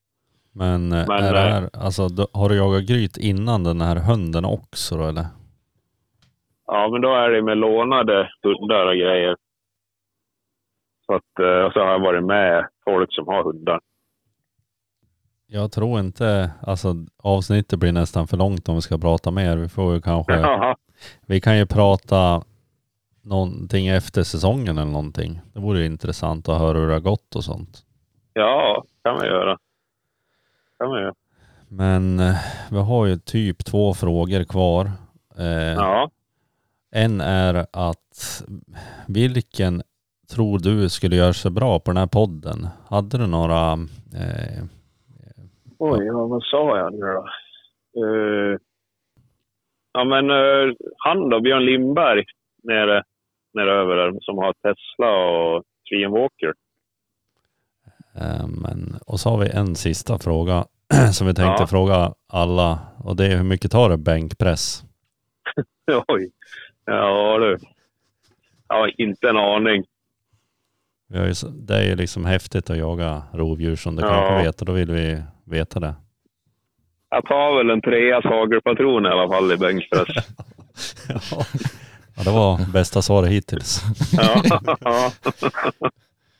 [0.51, 2.01] Men, Men är det här, alltså,
[2.33, 5.25] har du jagat gryt innan den här hunden också då eller?
[6.67, 9.35] Ja, men då är det med lånade hundar och grejer.
[11.05, 13.79] Så att, eh, och så har jag varit med folk som har hundar.
[15.47, 19.57] Jag tror inte, alltså avsnittet blir nästan för långt om vi ska prata mer.
[19.57, 20.75] Vi får ju kanske, Jaha.
[21.25, 22.43] vi kan ju prata
[23.21, 25.41] någonting efter säsongen eller någonting.
[25.53, 27.85] Det vore ju intressant att höra hur det har gått och sånt.
[28.33, 29.57] Ja, kan man göra.
[30.77, 31.13] Kan man göra.
[31.67, 32.35] Men eh,
[32.71, 34.91] vi har ju typ två frågor kvar.
[35.37, 36.09] Eh, ja.
[36.91, 38.43] En är att
[39.07, 39.83] vilken
[40.27, 42.67] tror du skulle göra sig bra på den här podden?
[42.89, 43.71] Hade du några...
[44.15, 44.63] Eh,
[45.77, 47.25] Oj, ja, vad sa jag nu då?
[48.05, 48.57] Uh,
[49.93, 52.23] ja, men uh, han då, Björn Lindberg,
[52.63, 53.03] nere,
[53.53, 56.53] nere över där, som har Tesla och Clean Walker.
[58.21, 60.65] Uh, men, och så har vi en sista fråga
[61.13, 61.67] som vi tänkte ja.
[61.67, 64.83] fråga alla och det är hur mycket tar det bänkpress?
[66.07, 66.31] Oj,
[66.85, 67.57] ja du.
[68.67, 69.83] Jag har inte en aning.
[71.13, 74.07] Ju, det är ju liksom häftigt att jaga rovdjur som du ja.
[74.07, 75.95] kanske vet och då vill vi veta det.
[77.09, 80.07] Jag tar väl en trea hagelpatron i alla fall i bänkpress.
[82.15, 82.23] ja.
[82.23, 83.81] det var bästa svaret hittills.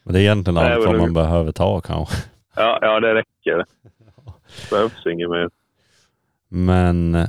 [0.04, 2.16] Men det är egentligen allt vad man behöver ta kanske.
[2.56, 3.66] Ja, ja det räcker.
[4.62, 5.50] Det behövs inget mer.
[6.48, 7.28] Men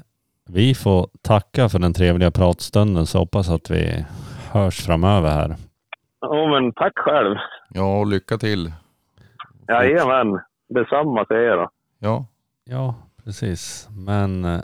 [0.49, 4.05] vi får tacka för den trevliga pratstunden så hoppas att vi
[4.51, 5.57] hörs framöver här.
[6.31, 7.37] Ja, men tack själv.
[7.69, 8.73] Ja, och lycka till.
[9.69, 10.41] Jajamän.
[10.69, 11.71] Detsamma till er då.
[11.99, 12.27] Ja.
[12.65, 13.89] Ja, precis.
[13.91, 14.61] Men eh,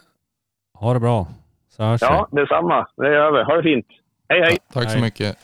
[0.75, 1.27] ha det bra.
[1.69, 2.41] Så hörs Ja, vi.
[2.41, 2.87] detsamma.
[2.97, 3.43] Det gör vi.
[3.45, 3.87] Ha det fint.
[4.29, 4.59] Hej, hej.
[4.69, 4.93] Ja, tack hej.
[4.97, 5.37] så mycket.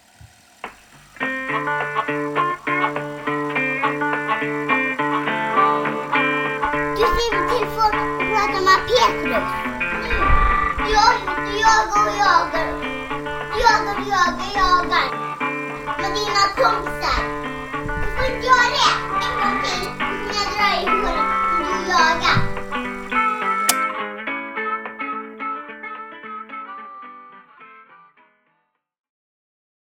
[6.97, 9.49] Du skriver till för att prata med Petrus.
[10.95, 11.15] Jag,
[11.63, 12.69] jagar och jagar.
[13.63, 15.28] Jagar jagar, jagar.
[16.09, 16.98] Med dina kompisar.